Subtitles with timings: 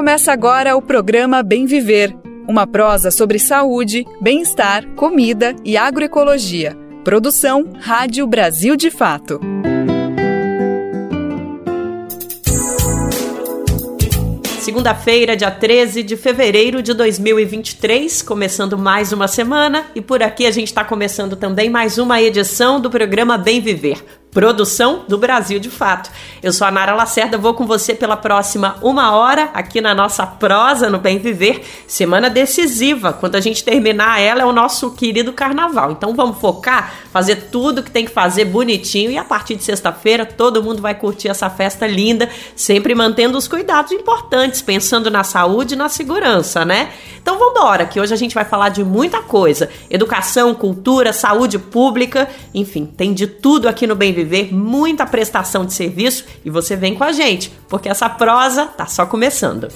[0.00, 2.16] Começa agora o programa Bem Viver,
[2.48, 6.74] uma prosa sobre saúde, bem-estar, comida e agroecologia.
[7.04, 9.38] Produção Rádio Brasil de Fato.
[14.60, 20.50] Segunda-feira, dia 13 de fevereiro de 2023, começando mais uma semana e por aqui a
[20.50, 25.68] gente está começando também mais uma edição do programa Bem Viver Produção do Brasil de
[25.68, 26.08] Fato.
[26.40, 30.24] Eu sou a Nara Lacerda, vou com você pela próxima uma hora aqui na nossa
[30.24, 31.64] prosa no Bem Viver.
[31.88, 33.12] Semana decisiva.
[33.12, 35.90] Quando a gente terminar ela, é o nosso querido carnaval.
[35.90, 40.24] Então vamos focar, fazer tudo que tem que fazer bonitinho e a partir de sexta-feira
[40.24, 45.74] todo mundo vai curtir essa festa linda, sempre mantendo os cuidados importantes, pensando na saúde
[45.74, 46.90] e na segurança, né?
[47.20, 51.58] Então vamos embora, que hoje a gente vai falar de muita coisa: educação, cultura, saúde
[51.58, 54.19] pública, enfim, tem de tudo aqui no Bem Viver
[54.52, 59.06] muita prestação de serviço e você vem com a gente, porque essa prosa tá só
[59.06, 59.68] começando.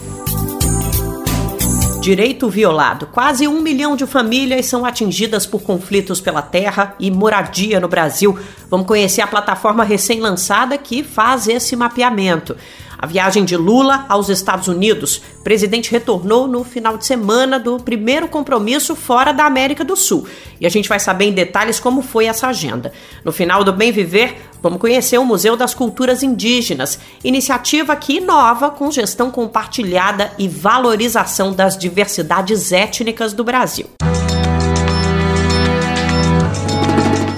[2.04, 3.06] Direito violado.
[3.06, 8.38] Quase um milhão de famílias são atingidas por conflitos pela terra e moradia no Brasil.
[8.68, 12.54] Vamos conhecer a plataforma recém-lançada que faz esse mapeamento.
[12.98, 15.20] A viagem de Lula aos Estados Unidos.
[15.40, 20.26] O presidente retornou no final de semana do primeiro compromisso fora da América do Sul.
[20.60, 22.92] E a gente vai saber em detalhes como foi essa agenda.
[23.24, 28.70] No final do Bem Viver, vamos conhecer o Museu das Culturas Indígenas, iniciativa que inova
[28.70, 33.86] com gestão compartilhada e valorização das diversidades étnicas do Brasil.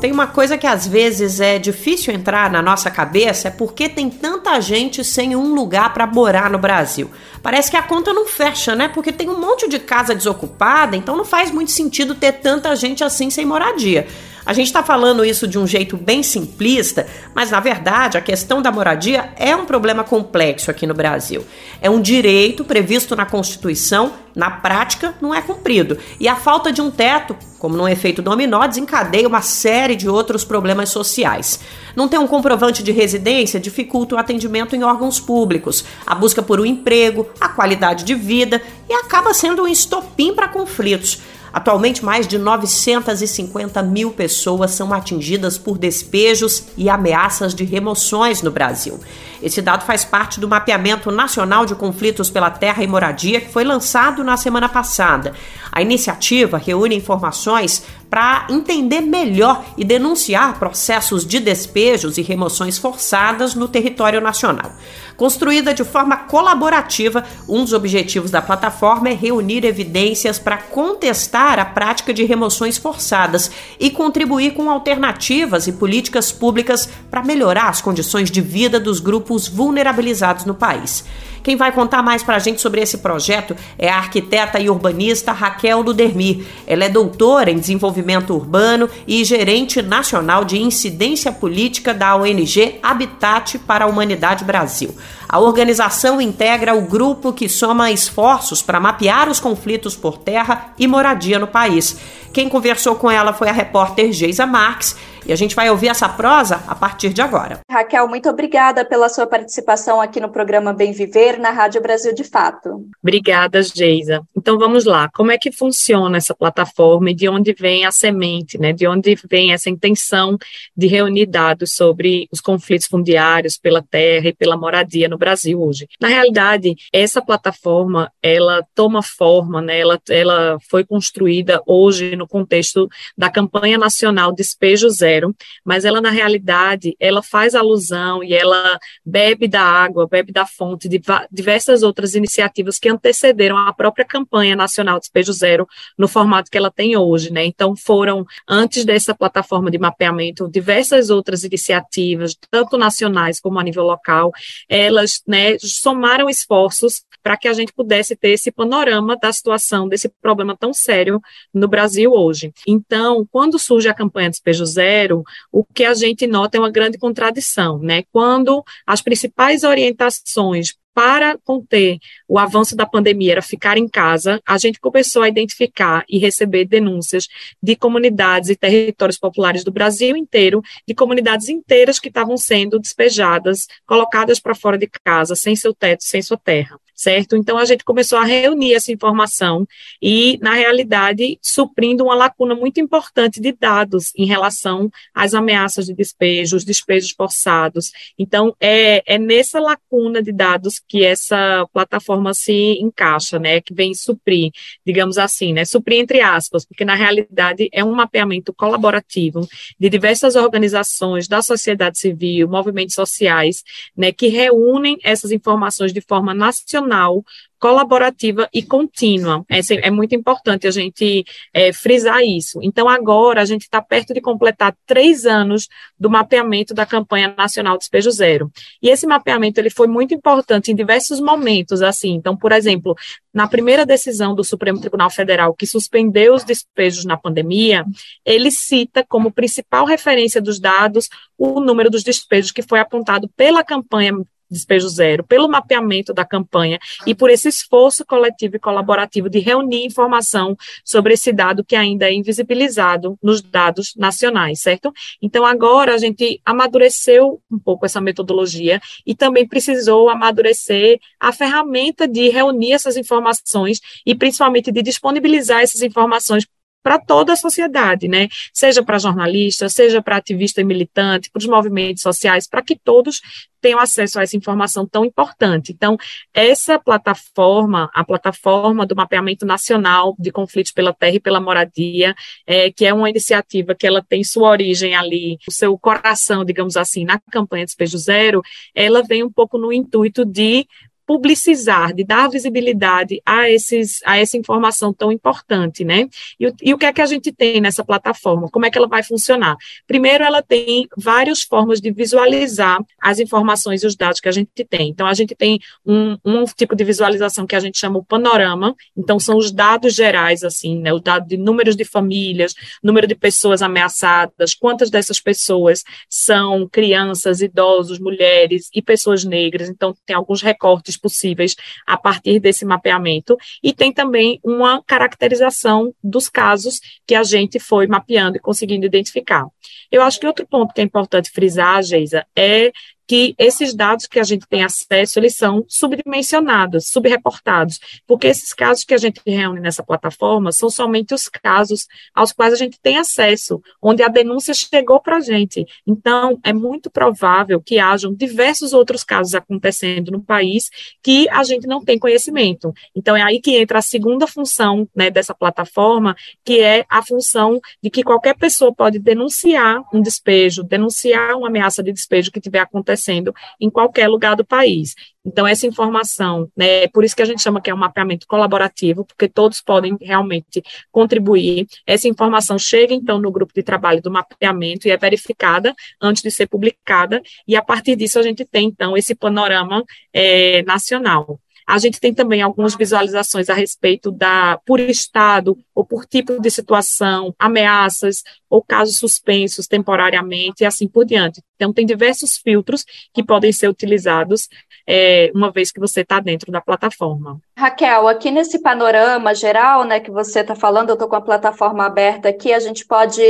[0.01, 4.09] Tem uma coisa que às vezes é difícil entrar na nossa cabeça, é porque tem
[4.09, 7.09] tanta gente sem um lugar para morar no Brasil.
[7.41, 8.89] Parece que a conta não fecha, né?
[8.89, 13.01] Porque tem um monte de casa desocupada, então não faz muito sentido ter tanta gente
[13.01, 14.05] assim sem moradia.
[14.45, 18.61] A gente está falando isso de um jeito bem simplista, mas na verdade a questão
[18.61, 21.43] da moradia é um problema complexo aqui no Brasil.
[21.81, 25.97] É um direito previsto na Constituição, na prática não é cumprido.
[26.19, 30.43] E a falta de um teto, como num efeito dominó, desencadeia uma série de outros
[30.43, 31.59] problemas sociais.
[31.95, 36.59] Não ter um comprovante de residência dificulta o atendimento em órgãos públicos, a busca por
[36.59, 41.19] um emprego, a qualidade de vida e acaba sendo um estopim para conflitos.
[41.55, 48.51] Atualmente, mais de 950 mil pessoas são atingidas por despejos e ameaças de remoções no
[48.51, 48.99] Brasil.
[49.41, 53.63] Esse dado faz parte do mapeamento nacional de conflitos pela terra e moradia que foi
[53.63, 55.31] lançado na semana passada.
[55.71, 63.55] A iniciativa reúne informações para entender melhor e denunciar processos de despejos e remoções forçadas
[63.55, 64.71] no território nacional.
[65.17, 71.65] Construída de forma colaborativa, um dos objetivos da plataforma é reunir evidências para contestar a
[71.65, 78.31] prática de remoções forçadas e contribuir com alternativas e políticas públicas para melhorar as condições
[78.31, 81.03] de vida dos grupos vulnerabilizados no país.
[81.45, 85.31] Quem vai contar mais para a gente sobre esse projeto é a arquiteta e urbanista
[85.31, 86.43] Raquel Ludermi.
[86.65, 93.59] Ela é doutora em desenvolvimento urbano e gerente nacional de incidência política da ONG Habitat
[93.59, 94.95] para a Humanidade Brasil.
[95.27, 100.87] A organização integra o grupo que soma esforços para mapear os conflitos por terra e
[100.87, 101.97] moradia no país.
[102.31, 106.07] Quem conversou com ela foi a repórter Geisa Marques E a gente vai ouvir essa
[106.07, 107.59] prosa a partir de agora.
[107.69, 112.23] Raquel, muito obrigada pela sua participação aqui no programa Bem Viver na Rádio Brasil de
[112.23, 112.85] Fato.
[113.01, 114.21] Obrigada, Geisa.
[114.35, 115.09] Então vamos lá.
[115.13, 118.71] Como é que funciona essa plataforma e de onde vem a semente, né?
[118.71, 120.37] De onde vem essa intenção
[120.77, 125.87] de reunir dados sobre os conflitos fundiários pela terra e pela moradia no Brasil hoje?
[125.99, 129.79] Na realidade, essa plataforma, ela toma forma, né?
[129.79, 132.87] Ela, ela foi construída hoje no contexto
[133.17, 135.14] da campanha nacional Despejo Zero,
[135.63, 140.87] mas ela na realidade, ela faz alusão e ela bebe da água, bebe da fonte
[140.87, 141.01] de
[141.31, 145.67] diversas outras iniciativas que antecederam a própria campanha nacional Despejo Zero
[145.97, 147.45] no formato que ela tem hoje, né?
[147.45, 153.83] Então foram antes dessa plataforma de mapeamento diversas outras iniciativas, tanto nacionais como a nível
[153.83, 154.31] local,
[154.69, 160.07] elas, né, somaram esforços para que a gente pudesse ter esse panorama da situação desse
[160.21, 161.19] problema tão sério
[161.51, 162.53] no Brasil hoje.
[162.67, 166.97] Então, quando surge a campanha Despejo Zero, o que a gente nota é uma grande
[166.97, 168.03] contradição, né?
[168.11, 174.57] Quando as principais orientações para conter o avanço da pandemia era ficar em casa, a
[174.57, 177.27] gente começou a identificar e receber denúncias
[177.61, 183.67] de comunidades e territórios populares do Brasil inteiro, de comunidades inteiras que estavam sendo despejadas,
[183.85, 187.35] colocadas para fora de casa, sem seu teto, sem sua terra certo?
[187.35, 189.67] Então a gente começou a reunir essa informação
[190.01, 195.93] e, na realidade, suprindo uma lacuna muito importante de dados em relação às ameaças de
[195.93, 197.91] despejo, os despejos forçados.
[198.17, 203.61] Então, é, é nessa lacuna de dados que essa plataforma se encaixa, né?
[203.61, 204.51] Que vem suprir,
[204.85, 205.65] digamos assim, né?
[205.65, 209.47] Suprir entre aspas, porque na realidade é um mapeamento colaborativo
[209.79, 213.63] de diversas organizações da sociedade civil, movimentos sociais,
[213.95, 214.11] né?
[214.11, 217.23] Que reúnem essas informações de forma nacional
[217.59, 219.45] colaborativa e contínua.
[219.49, 222.59] É, é muito importante a gente é, frisar isso.
[222.61, 225.67] Então, agora, a gente está perto de completar três anos
[225.99, 228.51] do mapeamento da campanha nacional Despejo Zero.
[228.81, 232.13] E esse mapeamento ele foi muito importante em diversos momentos, assim.
[232.13, 232.95] Então, por exemplo,
[233.33, 237.85] na primeira decisão do Supremo Tribunal Federal que suspendeu os despejos na pandemia,
[238.25, 243.63] ele cita como principal referência dos dados o número dos despejos que foi apontado pela
[243.63, 244.13] campanha
[244.55, 249.85] Despejo Zero, pelo mapeamento da campanha e por esse esforço coletivo e colaborativo de reunir
[249.85, 254.91] informação sobre esse dado que ainda é invisibilizado nos dados nacionais, certo?
[255.21, 262.07] Então, agora a gente amadureceu um pouco essa metodologia e também precisou amadurecer a ferramenta
[262.07, 266.45] de reunir essas informações e principalmente de disponibilizar essas informações
[266.85, 268.27] para toda a sociedade, né?
[268.53, 273.23] Seja para jornalistas, seja para ativista e militante, para os movimentos sociais, para que todos
[273.59, 275.71] tenham acesso a essa informação tão importante.
[275.71, 275.97] Então,
[276.31, 282.13] essa plataforma, a plataforma do mapeamento nacional de conflitos pela terra e pela moradia,
[282.45, 286.77] é, que é uma iniciativa que ela tem sua origem ali, o seu coração, digamos
[286.77, 288.43] assim, na campanha Despejo Zero,
[288.75, 290.67] ela vem um pouco no intuito de
[291.05, 296.09] publicizar, de dar visibilidade a, esses, a essa informação tão importante, né?
[296.39, 298.49] E, e, o que é que a gente tem nessa plataforma?
[298.49, 299.55] Como é que ela vai funcionar?
[299.87, 304.49] Primeiro, ela tem várias formas de visualizar as informações e os dados que a gente
[304.67, 304.89] tem.
[304.89, 308.75] Então, a gente tem um, um tipo de visualização que a gente chama o panorama,
[308.97, 310.91] então são os dados gerais, assim, né?
[310.91, 312.53] O dado de números de famílias,
[312.83, 319.95] número de pessoas ameaçadas, quantas dessas pessoas são crianças, idosos, mulheres e pessoas negras, então
[320.05, 321.55] tem alguns recortes possíveis
[321.85, 327.87] a partir desse mapeamento, e tem também uma caracterização dos casos que a gente foi
[327.87, 329.45] mapeando e conseguindo identificar.
[329.91, 332.71] Eu acho que outro ponto que é importante frisar, Geisa, é
[333.07, 338.83] que esses dados que a gente tem acesso, eles são subdimensionados, subreportados, porque esses casos
[338.83, 342.97] que a gente reúne nessa plataforma são somente os casos aos quais a gente tem
[342.97, 345.65] acesso, onde a denúncia chegou para a gente.
[345.85, 350.69] Então, é muito provável que hajam diversos outros casos acontecendo no país
[351.03, 352.73] que a gente não tem conhecimento.
[352.95, 357.59] Então, é aí que entra a segunda função né, dessa plataforma, que é a função
[357.81, 362.59] de que qualquer pessoa pode denunciar um despejo, denunciar uma ameaça de despejo que tiver
[362.59, 364.95] acontecendo acontecendo em qualquer lugar do país.
[365.25, 368.25] Então, essa informação, né, é por isso que a gente chama que é um mapeamento
[368.27, 371.67] colaborativo, porque todos podem realmente contribuir.
[371.85, 376.31] Essa informação chega, então, no grupo de trabalho do mapeamento e é verificada antes de
[376.31, 379.83] ser publicada, e a partir disso a gente tem, então, esse panorama
[380.13, 381.39] é, nacional.
[381.67, 386.49] A gente tem também algumas visualizações a respeito da, por estado ou por tipo de
[386.51, 391.41] situação, ameaças ou casos suspensos temporariamente e assim por diante.
[391.55, 394.47] Então, tem diversos filtros que podem ser utilizados
[394.87, 397.39] é, uma vez que você está dentro da plataforma.
[397.57, 401.85] Raquel, aqui nesse panorama geral né, que você está falando, eu estou com a plataforma
[401.85, 403.21] aberta aqui, a gente pode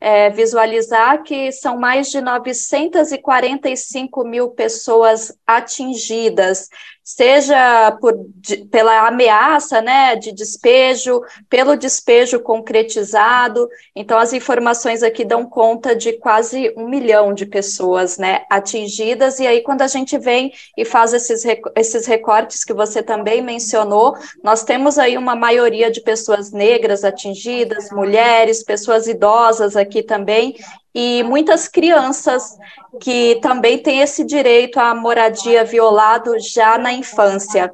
[0.00, 6.68] é, visualizar que são mais de 945 mil pessoas atingidas,
[7.06, 13.68] seja por, de, pela ameaça né, de despejo, pelo despejo concretizado.
[13.94, 19.46] Então, as informações aqui dão conta de quase um milhão de pessoas né, atingidas, e
[19.46, 21.44] aí, quando a gente vem e faz esses,
[21.76, 27.88] esses recortes que você também mencionou, nós temos aí uma maioria de pessoas negras atingidas,
[27.92, 30.56] mulheres, pessoas idosas aqui também,
[30.94, 32.56] e muitas crianças
[33.00, 37.70] que também têm esse direito à moradia violado já na infância.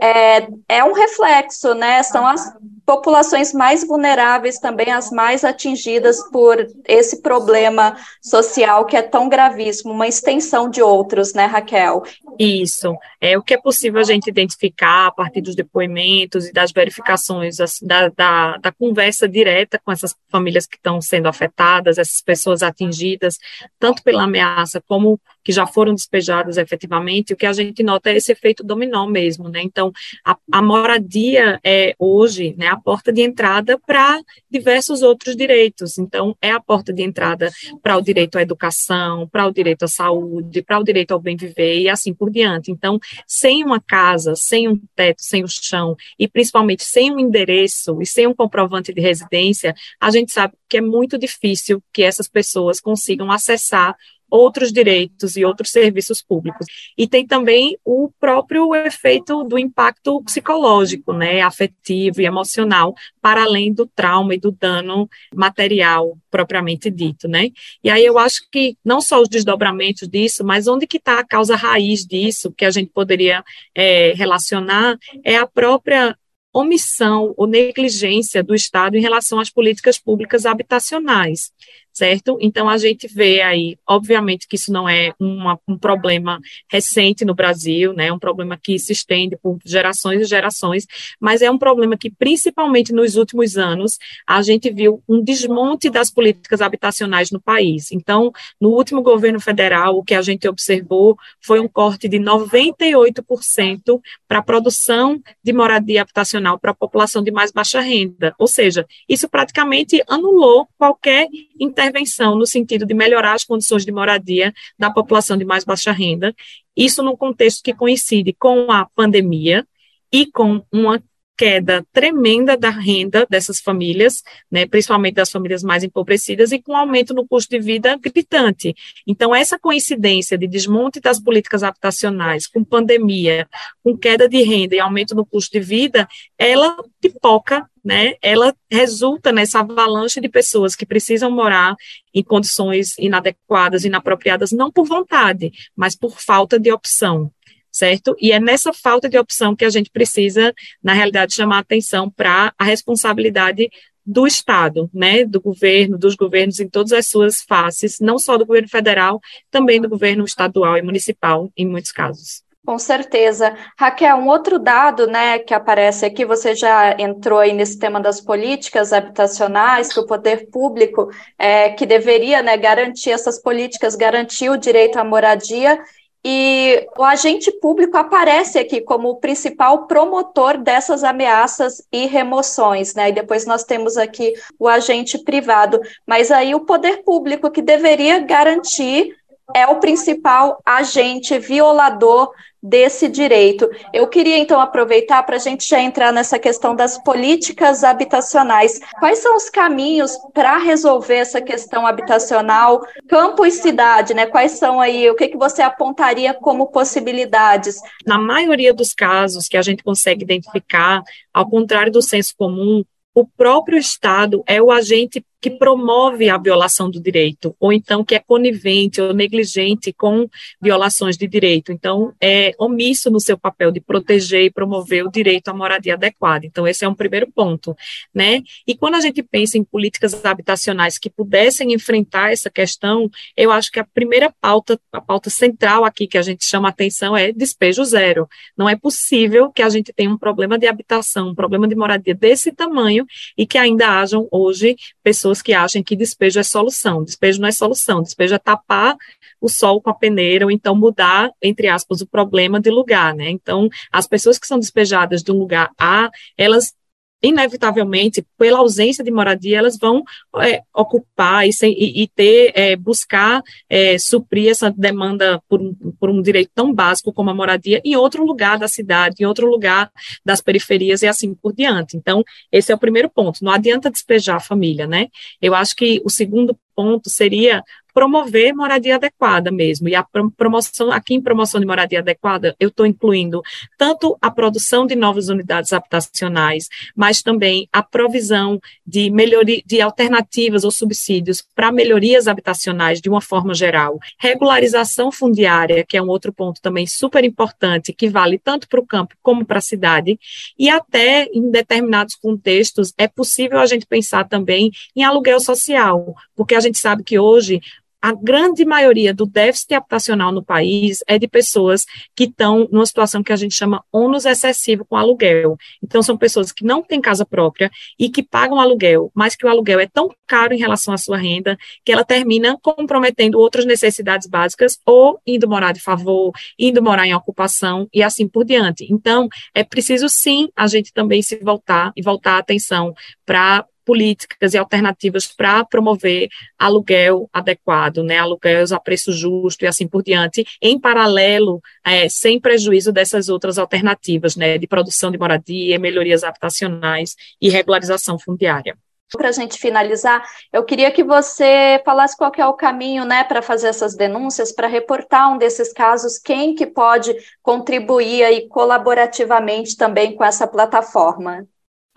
[0.00, 2.02] É, é um reflexo, né?
[2.02, 2.52] São as
[2.86, 9.92] populações mais vulneráveis também as mais atingidas por esse problema social que é tão gravíssimo,
[9.92, 12.04] uma extensão de outros, né, Raquel?
[12.38, 12.96] Isso.
[13.20, 17.56] É o que é possível a gente identificar a partir dos depoimentos e das verificações
[17.82, 23.36] da, da, da conversa direta com essas famílias que estão sendo afetadas, essas pessoas atingidas,
[23.80, 28.16] tanto pela ameaça como que já foram despejadas efetivamente, o que a gente nota é
[28.16, 29.62] esse efeito dominó mesmo, né?
[29.62, 29.92] Então,
[30.24, 35.98] a, a moradia é hoje, né, a porta de entrada para diversos outros direitos.
[35.98, 37.48] Então, é a porta de entrada
[37.80, 41.36] para o direito à educação, para o direito à saúde, para o direito ao bem
[41.36, 42.72] viver e assim por diante.
[42.72, 48.02] Então, sem uma casa, sem um teto, sem o chão e principalmente sem um endereço
[48.02, 52.26] e sem um comprovante de residência, a gente sabe que é muito difícil que essas
[52.26, 53.94] pessoas consigam acessar
[54.30, 56.66] outros direitos e outros serviços públicos.
[56.96, 63.72] E tem também o próprio efeito do impacto psicológico, né, afetivo e emocional, para além
[63.72, 67.50] do trauma e do dano material propriamente dito, né?
[67.82, 71.26] E aí eu acho que não só os desdobramentos disso, mas onde que está a
[71.26, 73.42] causa raiz disso, que a gente poderia
[73.74, 76.16] é, relacionar, é a própria
[76.52, 81.52] omissão ou negligência do Estado em relação às políticas públicas habitacionais
[81.96, 82.36] certo?
[82.42, 86.38] Então, a gente vê aí, obviamente que isso não é uma, um problema
[86.70, 88.12] recente no Brasil, né?
[88.12, 90.86] Um problema que se estende por gerações e gerações,
[91.18, 96.10] mas é um problema que, principalmente nos últimos anos, a gente viu um desmonte das
[96.10, 97.90] políticas habitacionais no país.
[97.90, 104.00] Então, no último governo federal, o que a gente observou foi um corte de 98%
[104.28, 108.34] para a produção de moradia habitacional para a população de mais baixa renda.
[108.38, 111.26] Ou seja, isso praticamente anulou qualquer
[111.58, 115.92] intervenção intervenção no sentido de melhorar as condições de moradia da população de mais baixa
[115.92, 116.34] renda,
[116.76, 119.66] isso num contexto que coincide com a pandemia
[120.12, 121.02] e com uma
[121.36, 127.12] queda tremenda da renda dessas famílias, né, principalmente das famílias mais empobrecidas, e com aumento
[127.12, 128.74] no custo de vida gritante.
[129.06, 133.46] Então, essa coincidência de desmonte das políticas habitacionais, com pandemia,
[133.84, 139.30] com queda de renda e aumento no custo de vida, ela pipoca, né, ela resulta
[139.30, 141.76] nessa avalanche de pessoas que precisam morar
[142.12, 147.30] em condições inadequadas, inapropriadas, não por vontade, mas por falta de opção
[147.70, 148.16] certo?
[148.18, 152.50] E é nessa falta de opção que a gente precisa, na realidade, chamar atenção para
[152.58, 153.68] a responsabilidade
[154.02, 158.46] do Estado, né, do governo, dos governos em todas as suas faces, não só do
[158.46, 162.45] governo federal, também do governo estadual e municipal, em muitos casos.
[162.66, 163.56] Com certeza.
[163.78, 168.20] Raquel, um outro dado né, que aparece aqui, você já entrou aí nesse tema das
[168.20, 171.08] políticas habitacionais, que o poder público
[171.38, 175.80] é, que deveria né, garantir essas políticas, garantir o direito à moradia,
[176.24, 183.10] e o agente público aparece aqui como o principal promotor dessas ameaças e remoções, né?
[183.10, 188.18] E depois nós temos aqui o agente privado, mas aí o poder público que deveria
[188.18, 189.14] garantir
[189.54, 192.32] é o principal agente violador
[192.68, 193.70] desse direito.
[193.92, 198.80] Eu queria então aproveitar para a gente já entrar nessa questão das políticas habitacionais.
[198.98, 204.26] Quais são os caminhos para resolver essa questão habitacional, campo e cidade, né?
[204.26, 207.76] Quais são aí, o que, que você apontaria como possibilidades?
[208.04, 212.82] Na maioria dos casos que a gente consegue identificar, ao contrário do senso comum,
[213.14, 218.16] o próprio Estado é o agente que promove a violação do direito, ou então que
[218.16, 220.28] é conivente ou negligente com
[220.60, 221.70] violações de direito.
[221.70, 226.44] Então, é omisso no seu papel de proteger e promover o direito à moradia adequada.
[226.44, 227.76] Então, esse é um primeiro ponto,
[228.12, 228.42] né?
[228.66, 233.70] E quando a gente pensa em políticas habitacionais que pudessem enfrentar essa questão, eu acho
[233.70, 237.84] que a primeira pauta, a pauta central aqui que a gente chama atenção é despejo
[237.84, 238.26] zero.
[238.58, 242.16] Não é possível que a gente tenha um problema de habitação, um problema de moradia
[242.16, 243.06] desse tamanho
[243.38, 244.74] e que ainda hajam hoje
[245.04, 247.04] pessoas pessoas que acham que despejo é solução.
[247.04, 248.96] Despejo não é solução, despejo é tapar
[249.40, 253.30] o sol com a peneira, ou então mudar, entre aspas, o problema de lugar, né?
[253.30, 256.74] Então, as pessoas que são despejadas de um lugar A, elas
[257.22, 260.02] inevitavelmente, pela ausência de moradia, elas vão
[260.38, 265.60] é, ocupar e, e, ter, é, buscar é, suprir essa demanda por
[265.98, 269.48] por um direito tão básico como a moradia em outro lugar da cidade, em outro
[269.48, 269.90] lugar
[270.24, 271.96] das periferias e assim por diante.
[271.96, 273.44] Então, esse é o primeiro ponto.
[273.44, 275.08] Não adianta despejar a família, né?
[275.40, 277.62] Eu acho que o segundo ponto seria
[277.96, 279.88] promover moradia adequada mesmo.
[279.88, 280.04] E a
[280.36, 283.40] promoção, aqui em promoção de moradia adequada, eu estou incluindo
[283.78, 290.62] tanto a produção de novas unidades habitacionais, mas também a provisão de melhoria, de alternativas
[290.62, 293.98] ou subsídios para melhorias habitacionais de uma forma geral.
[294.18, 298.86] Regularização fundiária, que é um outro ponto também super importante, que vale tanto para o
[298.86, 300.20] campo como para a cidade,
[300.58, 306.54] e até em determinados contextos é possível a gente pensar também em aluguel social, porque
[306.54, 307.62] a gente sabe que hoje
[308.06, 311.84] a grande maioria do déficit habitacional no país é de pessoas
[312.14, 315.56] que estão numa situação que a gente chama ônus excessivo com aluguel.
[315.82, 319.48] Então, são pessoas que não têm casa própria e que pagam aluguel, mas que o
[319.48, 324.28] aluguel é tão caro em relação à sua renda que ela termina comprometendo outras necessidades
[324.28, 328.86] básicas ou indo morar de favor, indo morar em ocupação e assim por diante.
[328.88, 332.94] Então, é preciso sim a gente também se voltar e voltar a atenção
[333.24, 336.28] para políticas e alternativas para promover
[336.58, 342.40] aluguel adequado, né, aluguéis a preço justo e assim por diante, em paralelo, é, sem
[342.40, 348.76] prejuízo dessas outras alternativas, né, de produção de moradia, melhorias habitacionais e regularização fundiária.
[349.12, 353.40] Para a gente finalizar, eu queria que você falasse qual é o caminho, né, para
[353.40, 360.16] fazer essas denúncias, para reportar um desses casos, quem que pode contribuir aí colaborativamente também
[360.16, 361.46] com essa plataforma.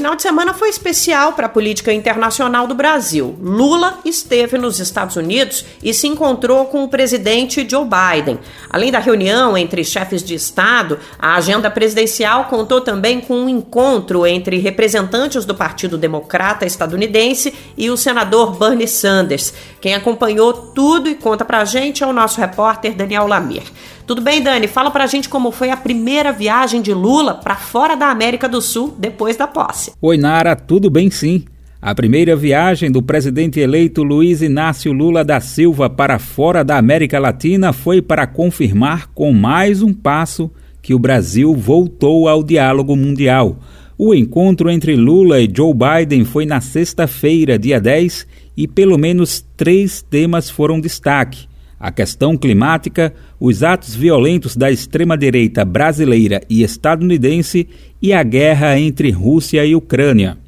[0.06, 3.36] final de semana foi especial para a política internacional do Brasil.
[3.40, 8.38] Lula esteve nos Estados Unidos e se encontrou com o presidente Joe Biden.
[8.70, 14.24] Além da reunião entre chefes de Estado, a agenda presidencial contou também com um encontro
[14.24, 19.52] entre representantes do Partido Democrata estadunidense e o senador Bernie Sanders.
[19.80, 23.64] Quem acompanhou tudo e conta pra gente é o nosso repórter Daniel Lamir.
[24.06, 24.68] Tudo bem, Dani?
[24.68, 28.62] Fala pra gente como foi a primeira viagem de Lula para fora da América do
[28.62, 29.92] Sul depois da posse.
[30.00, 31.44] Oi, Nara, tudo bem sim.
[31.82, 37.18] A primeira viagem do presidente eleito Luiz Inácio Lula da Silva para fora da América
[37.18, 43.58] Latina foi para confirmar com mais um passo que o Brasil voltou ao diálogo mundial.
[43.98, 48.24] O encontro entre Lula e Joe Biden foi na sexta-feira, dia 10,
[48.56, 55.64] e pelo menos três temas foram destaque: a questão climática, os atos violentos da extrema-direita
[55.64, 57.68] brasileira e estadunidense
[58.00, 60.38] e a guerra entre Rússia e Ucrânia.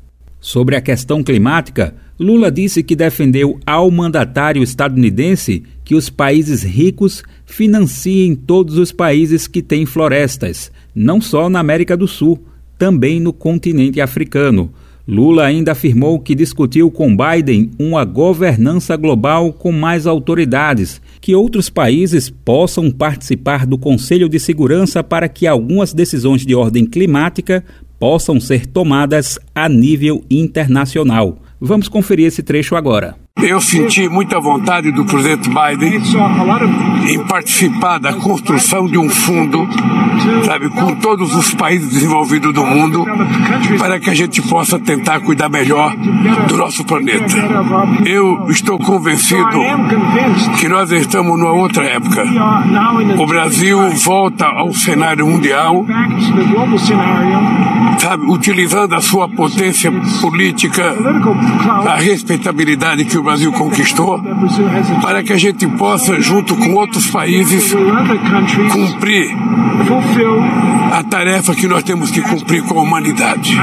[0.41, 7.23] Sobre a questão climática, Lula disse que defendeu ao mandatário estadunidense que os países ricos
[7.45, 12.43] financiem todos os países que têm florestas, não só na América do Sul,
[12.77, 14.73] também no continente africano.
[15.11, 21.71] Lula ainda afirmou que discutiu com Biden uma governança global com mais autoridades, que outros
[21.71, 27.65] países possam participar do Conselho de Segurança para que algumas decisões de ordem climática
[27.99, 31.39] possam ser tomadas a nível internacional.
[31.59, 33.17] Vamos conferir esse trecho agora.
[33.41, 36.01] Eu senti muita vontade do presidente Biden
[37.09, 39.67] em participar da construção de um fundo,
[40.45, 43.05] sabe, com todos os países desenvolvidos do mundo,
[43.79, 45.95] para que a gente possa tentar cuidar melhor
[46.49, 47.37] do nosso planeta.
[48.05, 49.47] Eu estou convencido
[50.59, 52.25] que nós estamos numa outra época.
[53.19, 55.87] O Brasil volta ao cenário mundial,
[57.99, 60.95] sabe, utilizando a sua potência política,
[61.87, 64.19] a respeitabilidade que o Brasil conquistou,
[65.03, 67.75] para que a gente possa, junto com outros países,
[68.73, 69.31] cumprir
[70.91, 73.55] a tarefa que nós temos que cumprir com a humanidade.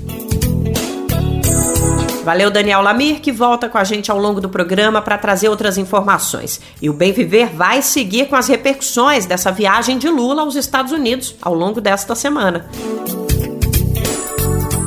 [2.24, 5.76] Valeu, Daniel Lamir, que volta com a gente ao longo do programa para trazer outras
[5.76, 6.60] informações.
[6.80, 10.92] E o Bem Viver vai seguir com as repercussões dessa viagem de Lula aos Estados
[10.92, 12.64] Unidos ao longo desta semana.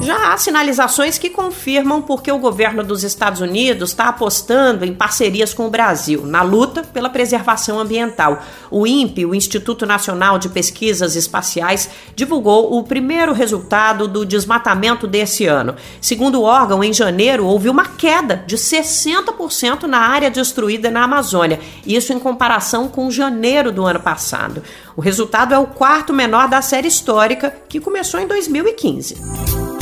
[0.05, 5.51] Já há sinalizações que confirmam porque o governo dos Estados Unidos está apostando em parcerias
[5.51, 8.43] com o Brasil na luta pela preservação ambiental.
[8.69, 15.47] O INPE, o Instituto Nacional de Pesquisas Espaciais, divulgou o primeiro resultado do desmatamento desse
[15.47, 15.75] ano.
[15.99, 21.59] Segundo o órgão, em janeiro houve uma queda de 60% na área destruída na Amazônia,
[21.83, 24.61] isso em comparação com janeiro do ano passado.
[24.95, 29.74] O resultado é o quarto menor da série histórica, que começou em 2015.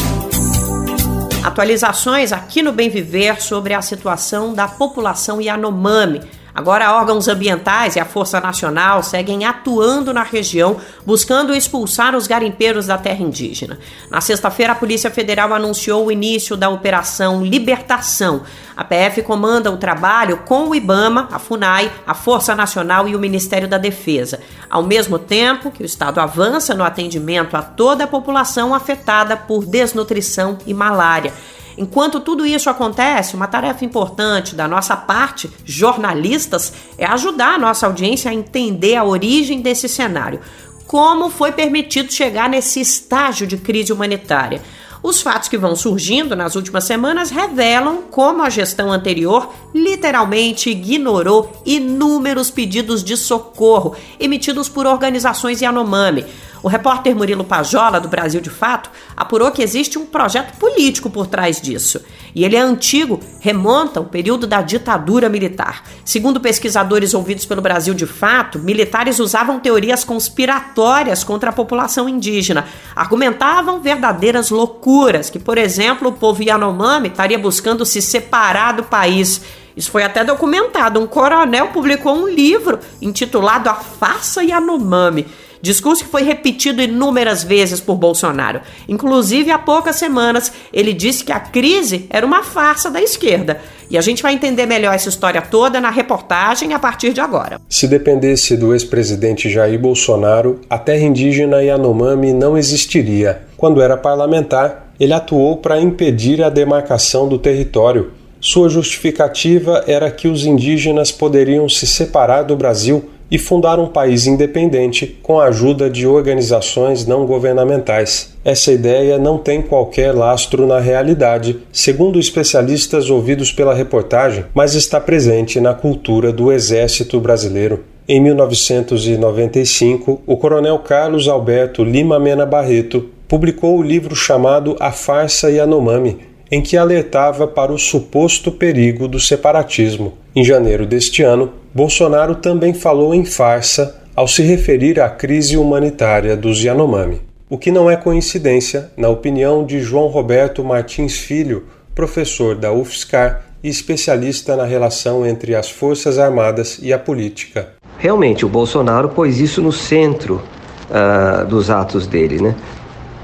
[1.44, 6.22] Atualizações aqui no Bem Viver sobre a situação da população Yanomami
[6.56, 12.86] Agora, órgãos ambientais e a Força Nacional seguem atuando na região, buscando expulsar os garimpeiros
[12.86, 13.80] da terra indígena.
[14.12, 18.44] Na sexta-feira, a Polícia Federal anunciou o início da Operação Libertação.
[18.78, 23.20] A PF comanda o trabalho com o IBAMA, a FUNAI, a Força Nacional e o
[23.20, 24.40] Ministério da Defesa,
[24.70, 29.66] ao mesmo tempo que o Estado avança no atendimento a toda a população afetada por
[29.66, 31.34] desnutrição e malária.
[31.78, 37.88] Enquanto tudo isso acontece, uma tarefa importante da nossa parte, jornalistas, é ajudar a nossa
[37.88, 40.40] audiência a entender a origem desse cenário.
[40.86, 44.62] Como foi permitido chegar nesse estágio de crise humanitária?
[45.04, 51.52] Os fatos que vão surgindo nas últimas semanas revelam como a gestão anterior literalmente ignorou
[51.66, 56.26] inúmeros pedidos de socorro emitidos por organizações Yanomami.
[56.64, 61.28] O repórter Murilo Pajola, do Brasil de Fato, apurou que existe um projeto político por
[61.28, 62.02] trás disso.
[62.36, 65.84] E ele é antigo, remonta ao período da ditadura militar.
[66.04, 72.66] Segundo pesquisadores ouvidos pelo Brasil de Fato, militares usavam teorias conspiratórias contra a população indígena.
[72.96, 79.42] Argumentavam verdadeiras loucuras, que, por exemplo, o povo Yanomami estaria buscando se separar do país.
[79.76, 81.00] Isso foi até documentado.
[81.00, 85.26] Um coronel publicou um livro intitulado A Farsa Yanomami
[85.64, 88.60] Discurso que foi repetido inúmeras vezes por Bolsonaro.
[88.86, 93.62] Inclusive, há poucas semanas, ele disse que a crise era uma farsa da esquerda.
[93.90, 97.62] E a gente vai entender melhor essa história toda na reportagem a partir de agora.
[97.70, 103.44] Se dependesse do ex-presidente Jair Bolsonaro, a terra indígena Yanomami não existiria.
[103.56, 108.12] Quando era parlamentar, ele atuou para impedir a demarcação do território.
[108.42, 114.28] Sua justificativa era que os indígenas poderiam se separar do Brasil e fundar um país
[114.28, 118.32] independente com a ajuda de organizações não governamentais.
[118.46, 125.02] Essa ideia não tem qualquer lastro na realidade, segundo especialistas ouvidos pela reportagem, mas está
[125.02, 127.84] presente na cultura do Exército Brasileiro.
[128.08, 135.50] Em 1995, o coronel Carlos Alberto Lima Mena Barreto publicou o livro chamado A Farsa
[135.50, 136.20] Yanomami,
[136.52, 140.14] em que alertava para o suposto perigo do separatismo.
[140.36, 146.38] Em janeiro deste ano, Bolsonaro também falou em farsa ao se referir à crise humanitária
[146.38, 147.20] dos Yanomami.
[147.50, 153.46] O que não é coincidência, na opinião de João Roberto Martins Filho, professor da UFSCar
[153.64, 157.70] e especialista na relação entre as Forças Armadas e a política.
[157.98, 160.44] Realmente, o Bolsonaro pôs isso no centro
[160.92, 162.40] uh, dos atos dele.
[162.40, 162.56] Né?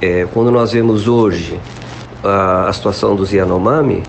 [0.02, 1.60] É, quando nós vemos hoje
[2.24, 4.02] a, a situação dos Yanomami,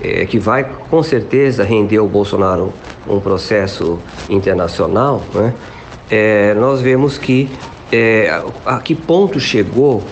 [0.00, 2.72] é, que vai com certeza render o Bolsonaro
[3.08, 5.54] um processo internacional, né?
[6.10, 7.48] É, nós vemos que
[7.90, 10.02] é, a que ponto chegou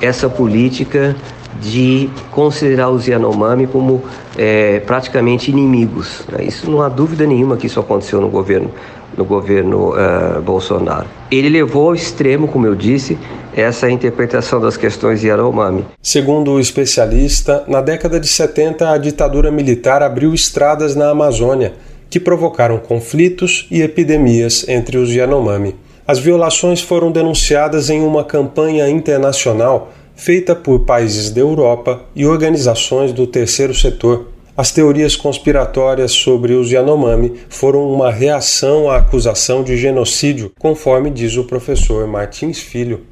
[0.00, 1.16] essa política
[1.60, 4.02] de considerar os Yanomami como
[4.36, 6.24] é, praticamente inimigos.
[6.30, 6.44] Né?
[6.44, 8.70] Isso não há dúvida nenhuma que isso aconteceu no governo
[9.16, 11.06] no governo uh, Bolsonaro.
[11.28, 13.18] Ele levou ao extremo, como eu disse,
[13.52, 15.84] essa interpretação das questões Yanomami.
[16.00, 21.72] Segundo o especialista, na década de 70 a ditadura militar abriu estradas na Amazônia,
[22.10, 25.74] que provocaram conflitos e epidemias entre os Yanomami.
[26.06, 33.12] As violações foram denunciadas em uma campanha internacional feita por países da Europa e organizações
[33.12, 34.26] do terceiro setor.
[34.56, 41.36] As teorias conspiratórias sobre os Yanomami foram uma reação à acusação de genocídio, conforme diz
[41.36, 43.02] o professor Martins Filho.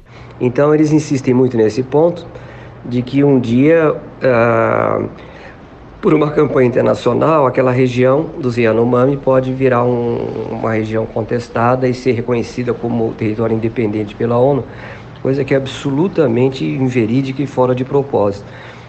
[0.41, 2.27] Então eles insistem muito nesse ponto
[2.83, 5.05] de que um dia, ah,
[6.07, 11.93] por uma campanha internacional, aquela região dos Yanomami pode virar um, uma região contestada e
[11.93, 14.63] ser reconhecida como território independente pela ONU,
[15.21, 18.45] coisa que é absolutamente inverídica e fora de propósito.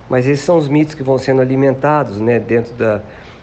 [0.09, 3.02] Mas esses são os mitos que vão sendo alimentados, né, dentro da,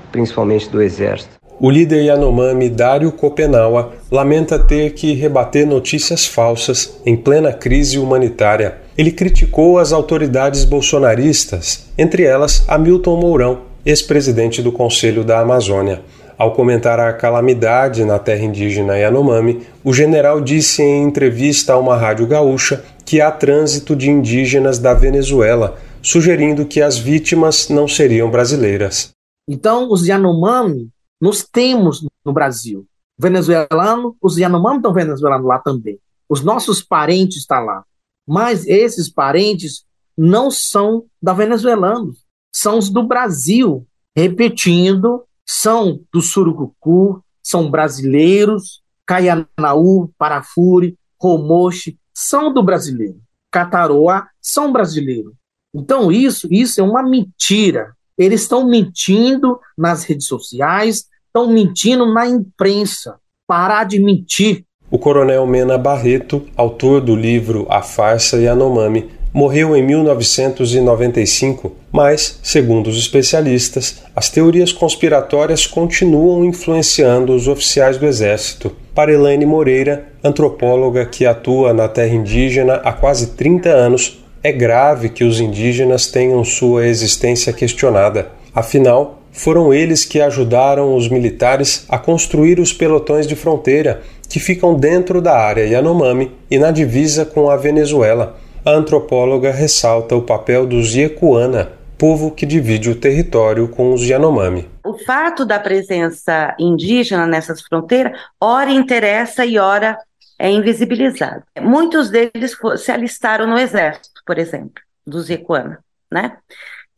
[0.09, 1.31] principalmente do exército.
[1.59, 8.84] O líder Yanomami Dário Kopenawa lamenta ter que rebater notícias falsas em plena crise humanitária.
[8.97, 16.01] Ele criticou as autoridades bolsonaristas, entre elas Hamilton Mourão, ex-presidente do Conselho da Amazônia.
[16.37, 21.95] Ao comentar a calamidade na terra indígena Yanomami, o general disse em entrevista a uma
[21.95, 28.29] rádio gaúcha que há trânsito de indígenas da Venezuela sugerindo que as vítimas não seriam
[28.29, 29.09] brasileiras.
[29.49, 32.85] Então, os Yanomami, nós temos no Brasil.
[33.17, 35.97] Venezuelano, os Yanomami estão venezuelanos lá também.
[36.29, 37.83] Os nossos parentes estão lá.
[38.27, 39.85] Mas esses parentes
[40.17, 42.13] não são da venezuelano,
[42.53, 43.85] são os do Brasil.
[44.15, 53.19] Repetindo, são do Surucucu, são brasileiros, Caianaú, Parafuri, Romoche, são do brasileiro.
[53.51, 55.33] Cataroa, são brasileiros.
[55.73, 57.93] Então, isso, isso é uma mentira.
[58.17, 63.19] Eles estão mentindo nas redes sociais, estão mentindo na imprensa.
[63.45, 64.64] Parar de mentir.
[64.95, 72.87] O coronel Mena Barreto, autor do livro A Farsa Yanomami, morreu em 1995, mas, segundo
[72.87, 78.71] os especialistas, as teorias conspiratórias continuam influenciando os oficiais do Exército.
[78.93, 85.09] Para Elaine Moreira, antropóloga que atua na terra indígena há quase 30 anos, é grave
[85.09, 88.29] que os indígenas tenham sua existência questionada.
[88.53, 94.73] Afinal, foram eles que ajudaram os militares a construir os pelotões de fronteira que ficam
[94.73, 98.37] dentro da área Yanomami e na divisa com a Venezuela.
[98.65, 104.67] a antropóloga ressalta o papel dos Yekuana, povo que divide o território com os Yanomami.
[104.83, 109.99] O fato da presença indígena nessas fronteiras, ora interessa e ora
[110.39, 111.43] é invisibilizado.
[111.61, 115.79] Muitos deles se alistaram no exército, por exemplo, dos Yekuana,
[116.11, 116.37] né?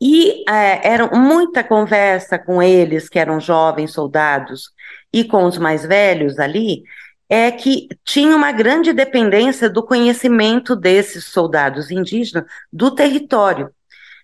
[0.00, 4.70] E é, era muita conversa com eles, que eram jovens soldados,
[5.12, 6.82] e com os mais velhos ali,
[7.28, 13.70] é que tinha uma grande dependência do conhecimento desses soldados indígenas do território.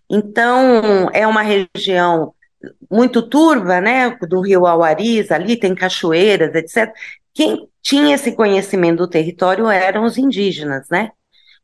[0.08, 2.34] Então, é uma região
[2.90, 6.92] muito turva, né, do rio Auaris, ali tem cachoeiras, etc.
[7.34, 11.10] Quem tinha esse conhecimento do território eram os indígenas, né?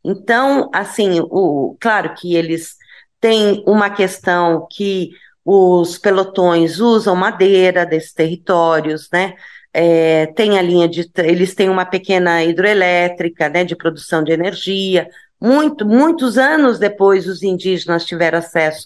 [0.05, 2.77] Então, assim, o, claro que eles
[3.21, 5.11] têm uma questão que
[5.45, 9.35] os pelotões usam madeira desses territórios, né?
[9.73, 11.09] é, tem a linha de.
[11.19, 15.09] Eles têm uma pequena hidroelétrica né, de produção de energia.
[15.41, 18.85] Muito, muitos anos depois, os indígenas tiveram acesso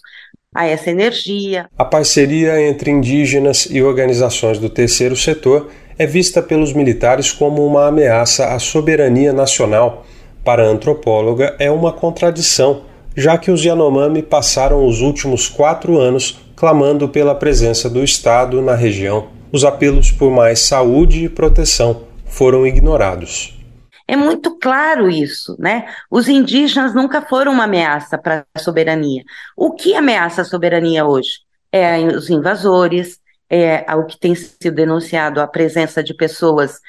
[0.53, 1.67] a essa energia.
[1.77, 7.87] A parceria entre indígenas e organizações do terceiro setor é vista pelos militares como uma
[7.87, 10.05] ameaça à soberania nacional.
[10.45, 12.83] Para a antropóloga, é uma contradição,
[13.15, 18.75] já que os Yanomami passaram os últimos quatro anos clamando pela presença do Estado na
[18.75, 23.57] região os apelos por mais saúde e proteção foram ignorados.
[24.05, 25.87] É muito claro isso, né?
[26.11, 29.23] Os indígenas nunca foram uma ameaça para a soberania.
[29.55, 31.39] O que ameaça a soberania hoje?
[31.71, 33.17] É os invasores,
[33.49, 36.79] é o que tem sido denunciado a presença de pessoas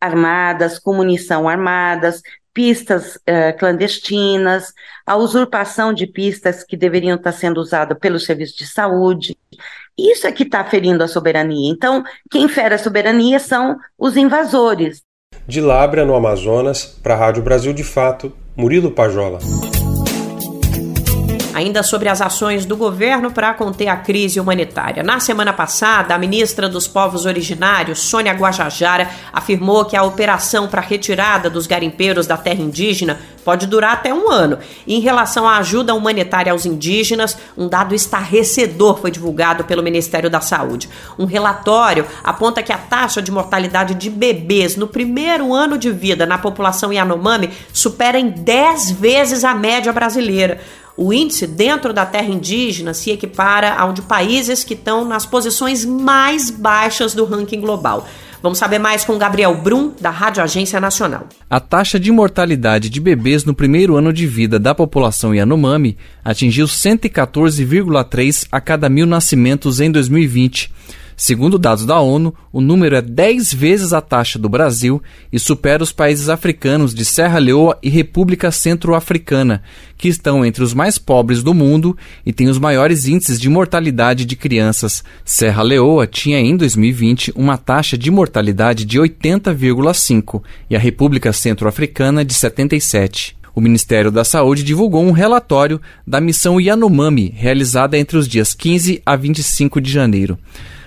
[0.00, 2.22] armadas, com munição armadas,
[2.54, 4.72] pistas uh, clandestinas,
[5.04, 9.36] a usurpação de pistas que deveriam estar sendo usadas pelo serviço de saúde.
[9.98, 11.70] Isso é que está ferindo a soberania.
[11.70, 15.02] Então, quem fere a soberania são os invasores.
[15.46, 19.40] De Lábrea, no Amazonas, para a Rádio Brasil de Fato, Murilo Pajola.
[21.54, 25.04] Ainda sobre as ações do governo para conter a crise humanitária.
[25.04, 30.80] Na semana passada, a ministra dos Povos Originários, Sônia Guajajara, afirmou que a operação para
[30.80, 34.58] retirada dos garimpeiros da terra indígena pode durar até um ano.
[34.84, 40.28] E em relação à ajuda humanitária aos indígenas, um dado estarrecedor foi divulgado pelo Ministério
[40.28, 40.88] da Saúde.
[41.16, 46.26] Um relatório aponta que a taxa de mortalidade de bebês no primeiro ano de vida
[46.26, 50.60] na população Yanomami supera em 10 vezes a média brasileira.
[50.96, 55.84] O índice dentro da terra indígena se equipara ao de países que estão nas posições
[55.84, 58.06] mais baixas do ranking global.
[58.40, 61.26] Vamos saber mais com Gabriel Brum, da Rádio Agência Nacional.
[61.48, 66.66] A taxa de mortalidade de bebês no primeiro ano de vida da população Yanomami atingiu
[66.66, 70.70] 114,3 a cada mil nascimentos em 2020
[71.16, 75.82] Segundo dados da ONU, o número é 10 vezes a taxa do Brasil e supera
[75.82, 79.62] os países africanos de Serra Leoa e República Centro-Africana,
[79.96, 81.96] que estão entre os mais pobres do mundo
[82.26, 85.04] e têm os maiores índices de mortalidade de crianças.
[85.24, 92.24] Serra Leoa tinha em 2020 uma taxa de mortalidade de 80,5 e a República Centro-Africana
[92.24, 93.36] de 77.
[93.54, 99.00] O Ministério da Saúde divulgou um relatório da missão Yanomami, realizada entre os dias 15
[99.06, 100.36] a 25 de janeiro.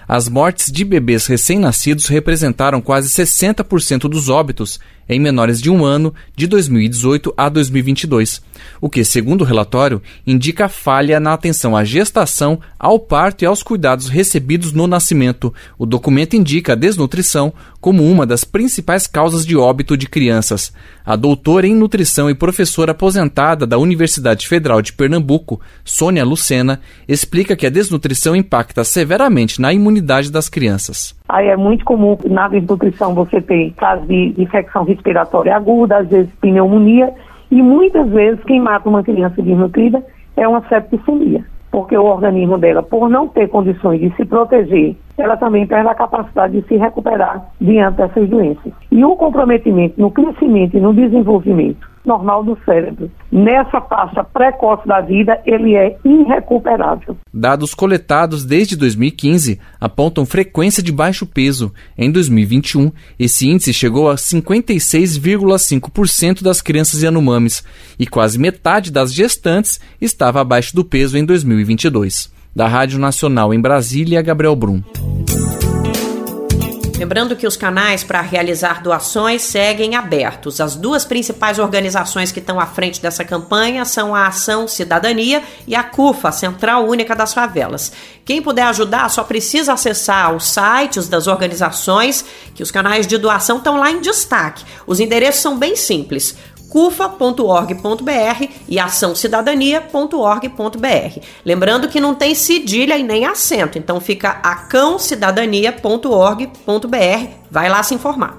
[0.07, 6.13] As mortes de bebês recém-nascidos representaram quase 60% dos óbitos em menores de um ano
[6.35, 8.41] de 2018 a 2022,
[8.81, 13.63] o que, segundo o relatório, indica falha na atenção à gestação, ao parto e aos
[13.63, 15.53] cuidados recebidos no nascimento.
[15.77, 20.73] O documento indica a desnutrição como uma das principais causas de óbito de crianças.
[21.05, 27.55] A doutora em nutrição e professora aposentada da Universidade Federal de Pernambuco, Sônia Lucena, explica
[27.55, 31.15] que a desnutrição impacta severamente na imunidade das crianças.
[31.29, 36.31] Aí é muito comum na desnutrição você ter casos de infecção respiratória aguda, às vezes
[36.39, 37.13] pneumonia,
[37.51, 40.03] e muitas vezes quem mata uma criança desnutrida
[40.37, 45.37] é uma septicemia, porque o organismo dela, por não ter condições de se proteger, ela
[45.37, 48.71] também perde a capacidade de se recuperar diante dessas doenças.
[48.91, 53.11] E o comprometimento no crescimento e no desenvolvimento normal do cérebro.
[53.29, 57.17] Nessa faixa precoce da vida, ele é irrecuperável.
[57.33, 61.71] Dados coletados desde 2015 apontam frequência de baixo peso.
[61.97, 67.67] Em 2021, esse índice chegou a 56,5% das crianças Yanomamis
[67.99, 72.36] e quase metade das gestantes estava abaixo do peso em 2022.
[72.57, 74.81] Da Rádio Nacional em Brasília, Gabriel Brum.
[76.97, 80.59] Lembrando que os canais para realizar doações seguem abertos.
[80.59, 85.75] As duas principais organizações que estão à frente dessa campanha são a Ação Cidadania e
[85.75, 87.91] a CUFA, Central Única das Favelas.
[88.25, 92.25] Quem puder ajudar só precisa acessar os sites das organizações,
[92.55, 94.65] que os canais de doação estão lá em destaque.
[94.87, 96.35] Os endereços são bem simples
[96.69, 101.19] cufa.org.br e açãocidadania.org.br.
[101.45, 107.31] Lembrando que não tem cedilha e nem acento, então fica acãocidadania.org.br.
[107.49, 108.37] Vai lá se informar.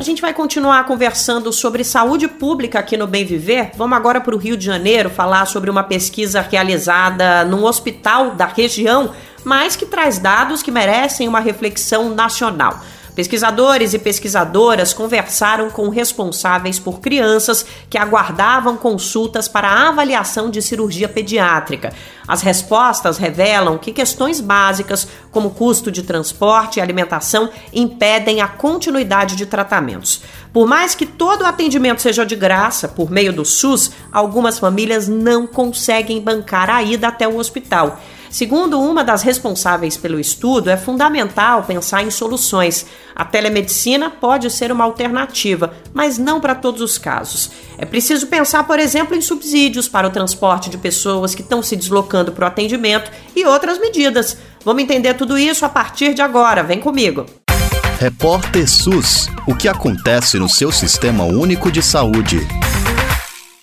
[0.00, 3.72] A gente vai continuar conversando sobre saúde pública aqui no Bem Viver.
[3.76, 8.46] Vamos agora para o Rio de Janeiro falar sobre uma pesquisa realizada num hospital da
[8.46, 9.10] região,
[9.44, 12.80] mas que traz dados que merecem uma reflexão nacional.
[13.14, 21.08] Pesquisadores e pesquisadoras conversaram com responsáveis por crianças que aguardavam consultas para avaliação de cirurgia
[21.08, 21.92] pediátrica.
[22.26, 29.34] As respostas revelam que questões básicas, como custo de transporte e alimentação, impedem a continuidade
[29.34, 30.22] de tratamentos.
[30.52, 35.08] Por mais que todo o atendimento seja de graça por meio do SUS, algumas famílias
[35.08, 38.00] não conseguem bancar a ida até o hospital.
[38.30, 42.86] Segundo uma das responsáveis pelo estudo, é fundamental pensar em soluções.
[43.14, 47.50] A telemedicina pode ser uma alternativa, mas não para todos os casos.
[47.76, 51.74] É preciso pensar, por exemplo, em subsídios para o transporte de pessoas que estão se
[51.74, 54.36] deslocando para o atendimento e outras medidas.
[54.64, 56.62] Vamos entender tudo isso a partir de agora.
[56.62, 57.26] Vem comigo.
[57.98, 62.46] Repórter SUS: O que acontece no seu sistema único de saúde?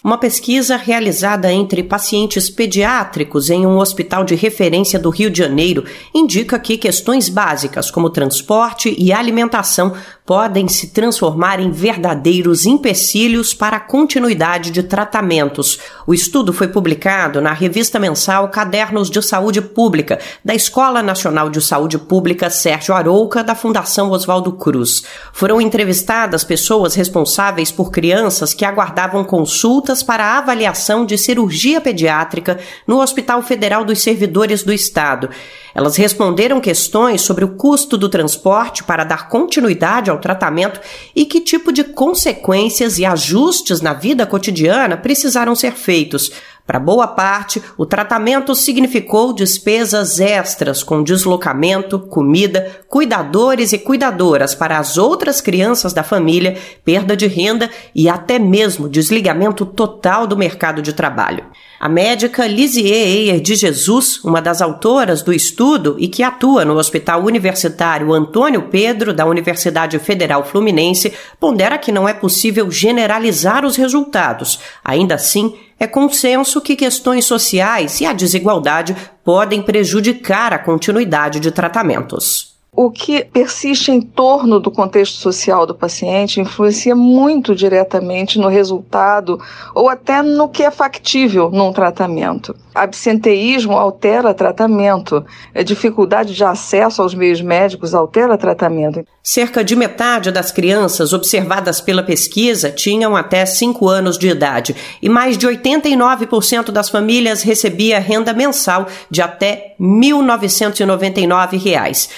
[0.07, 5.83] Uma pesquisa realizada entre pacientes pediátricos em um hospital de referência do Rio de Janeiro
[6.15, 9.93] indica que questões básicas como transporte e alimentação
[10.27, 15.79] podem se transformar em verdadeiros empecilhos para a continuidade de tratamentos.
[16.05, 21.61] O estudo foi publicado na revista mensal Cadernos de Saúde Pública, da Escola Nacional de
[21.61, 25.03] Saúde Pública Sérgio Arouca, da Fundação Oswaldo Cruz.
[25.31, 32.99] Foram entrevistadas pessoas responsáveis por crianças que aguardavam consultas para avaliação de cirurgia pediátrica no
[33.01, 35.29] Hospital Federal dos Servidores do Estado.
[35.73, 40.79] Elas responderam questões sobre o custo do transporte para dar continuidade ao tratamento
[41.15, 46.31] e que tipo de consequências e ajustes na vida cotidiana precisaram ser feitos.
[46.67, 54.77] Para boa parte, o tratamento significou despesas extras com deslocamento, comida, cuidadores e cuidadoras para
[54.77, 60.81] as outras crianças da família, perda de renda e até mesmo desligamento total do mercado
[60.81, 61.45] de trabalho.
[61.79, 66.75] A médica Lisier Eyer de Jesus, uma das autoras do estudo e que atua no
[66.75, 73.75] Hospital Universitário Antônio Pedro da Universidade Federal Fluminense, pondera que não é possível generalizar os
[73.75, 74.59] resultados.
[74.83, 81.51] Ainda assim, é consenso que questões sociais e a desigualdade podem prejudicar a continuidade de
[81.51, 88.47] tratamentos o que persiste em torno do contexto social do paciente influencia muito diretamente no
[88.47, 89.41] resultado
[89.73, 92.55] ou até no que é factível num tratamento.
[92.75, 95.25] Absenteísmo altera tratamento,
[95.65, 99.03] dificuldade de acesso aos meios médicos altera tratamento.
[99.23, 105.09] Cerca de metade das crianças observadas pela pesquisa tinham até 5 anos de idade e
[105.09, 112.09] mais de 89% das famílias recebia renda mensal de até 1.999 reais.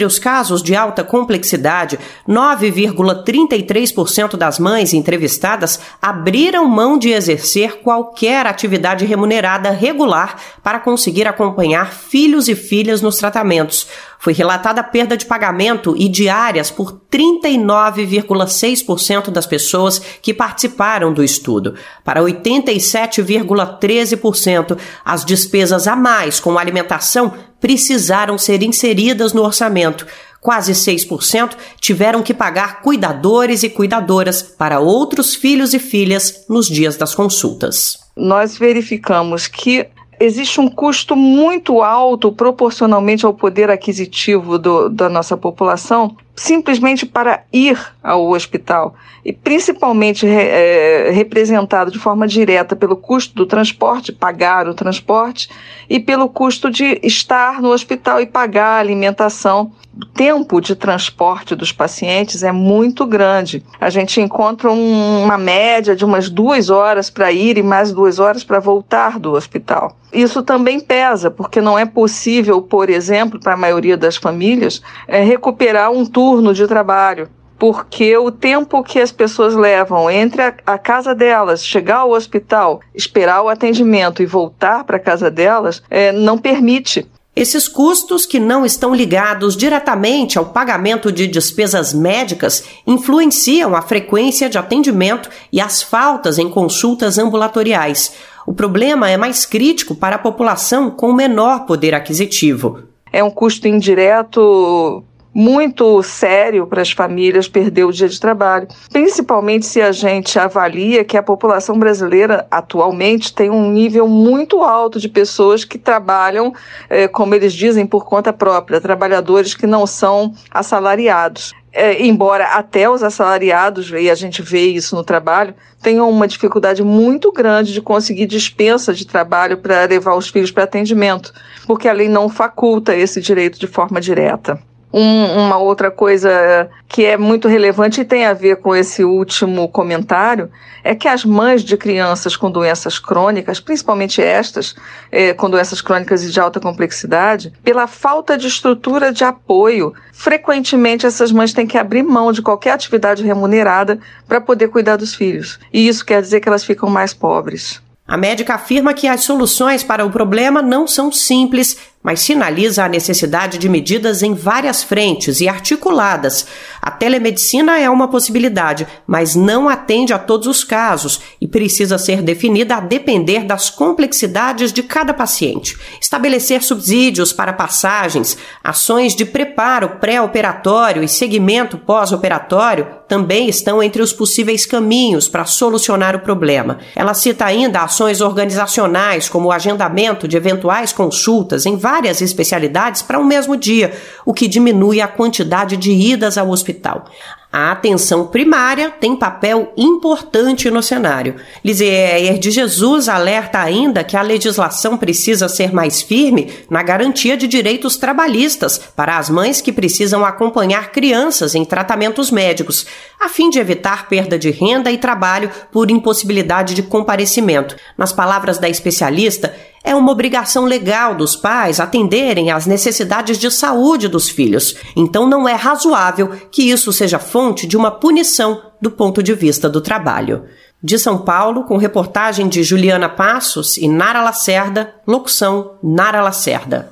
[0.00, 8.46] Entre os casos de alta complexidade, 9,33% das mães entrevistadas abriram mão de exercer qualquer
[8.46, 13.86] atividade remunerada regular para conseguir acompanhar filhos e filhas nos tratamentos.
[14.20, 21.74] Foi relatada perda de pagamento e diárias por 39,6% das pessoas que participaram do estudo.
[22.04, 30.06] Para 87,13%, as despesas a mais com alimentação precisaram ser inseridas no orçamento.
[30.38, 36.94] Quase 6% tiveram que pagar cuidadores e cuidadoras para outros filhos e filhas nos dias
[36.94, 37.98] das consultas.
[38.14, 39.88] Nós verificamos que
[40.20, 47.44] existe um custo muito alto proporcionalmente ao poder aquisitivo do, da nossa população simplesmente para
[47.52, 54.66] ir ao hospital e principalmente é, representado de forma direta pelo custo do transporte, pagar
[54.66, 55.50] o transporte
[55.88, 61.56] e pelo custo de estar no hospital e pagar a alimentação o tempo de transporte
[61.56, 63.62] dos pacientes é muito grande.
[63.80, 68.20] A gente encontra um, uma média de umas duas horas para ir e mais duas
[68.20, 69.96] horas para voltar do hospital.
[70.12, 75.22] Isso também pesa, porque não é possível, por exemplo, para a maioria das famílias, é,
[75.22, 76.04] recuperar um
[76.54, 77.28] de trabalho
[77.60, 82.80] porque o tempo que as pessoas levam entre a, a, casa delas, chegar ao hospital,
[82.94, 87.06] esperar o atendimento e voltar para a casa delas, é, não permite.
[87.36, 94.48] Esses custos, que não estão ligados diretamente ao pagamento de despesas médicas, influenciam a frequência
[94.48, 98.14] de atendimento e as faltas em consultas ambulatoriais.
[98.46, 102.84] O problema é mais crítico para a população com menor poder aquisitivo.
[103.12, 105.04] É um custo indireto
[105.34, 111.04] muito sério para as famílias perder o dia de trabalho, principalmente se a gente avalia
[111.04, 116.52] que a população brasileira atualmente tem um nível muito alto de pessoas que trabalham,
[116.88, 121.52] eh, como eles dizem, por conta própria, trabalhadores que não são assalariados.
[121.72, 126.82] É, embora até os assalariados, e a gente vê isso no trabalho, tenham uma dificuldade
[126.82, 131.32] muito grande de conseguir dispensa de trabalho para levar os filhos para atendimento,
[131.68, 134.60] porque a lei não faculta esse direito de forma direta.
[134.92, 139.68] Um, uma outra coisa que é muito relevante e tem a ver com esse último
[139.68, 140.50] comentário
[140.82, 144.74] é que as mães de crianças com doenças crônicas, principalmente estas,
[145.12, 151.06] é, com doenças crônicas e de alta complexidade, pela falta de estrutura de apoio, frequentemente
[151.06, 155.60] essas mães têm que abrir mão de qualquer atividade remunerada para poder cuidar dos filhos.
[155.72, 157.80] E isso quer dizer que elas ficam mais pobres.
[158.10, 162.88] A médica afirma que as soluções para o problema não são simples mas sinaliza a
[162.88, 166.46] necessidade de medidas em várias frentes e articuladas.
[166.80, 172.22] A telemedicina é uma possibilidade, mas não atende a todos os casos e precisa ser
[172.22, 175.78] definida a depender das complexidades de cada paciente.
[176.00, 184.12] Estabelecer subsídios para passagens, ações de preparo pré-operatório e segmento pós-operatório também estão entre os
[184.12, 186.78] possíveis caminhos para solucionar o problema.
[186.94, 193.18] Ela cita ainda ações organizacionais, como o agendamento de eventuais consultas em várias especialidades para
[193.18, 193.92] o um mesmo dia,
[194.24, 197.06] o que diminui a quantidade de idas ao hospital.
[197.52, 201.34] A atenção primária tem papel importante no cenário.
[201.64, 207.48] Lisier de Jesus alerta ainda que a legislação precisa ser mais firme na garantia de
[207.48, 212.86] direitos trabalhistas para as mães que precisam acompanhar crianças em tratamentos médicos,
[213.20, 217.74] a fim de evitar perda de renda e trabalho por impossibilidade de comparecimento.
[217.98, 219.52] Nas palavras da especialista,
[219.82, 225.48] é uma obrigação legal dos pais atenderem às necessidades de saúde dos filhos, então não
[225.48, 230.44] é razoável que isso seja fonte de uma punição do ponto de vista do trabalho.
[230.82, 236.90] De São Paulo, com reportagem de Juliana Passos e Nara Lacerda, locução Nara Lacerda.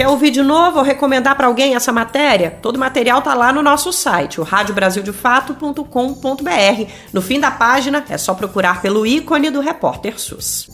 [0.00, 2.58] Quer ouvir de novo ou recomendar para alguém essa matéria?
[2.62, 6.90] Todo o material tá lá no nosso site, o radiobrasildefato.com.br.
[7.12, 10.70] No fim da página é só procurar pelo ícone do Repórter SUS.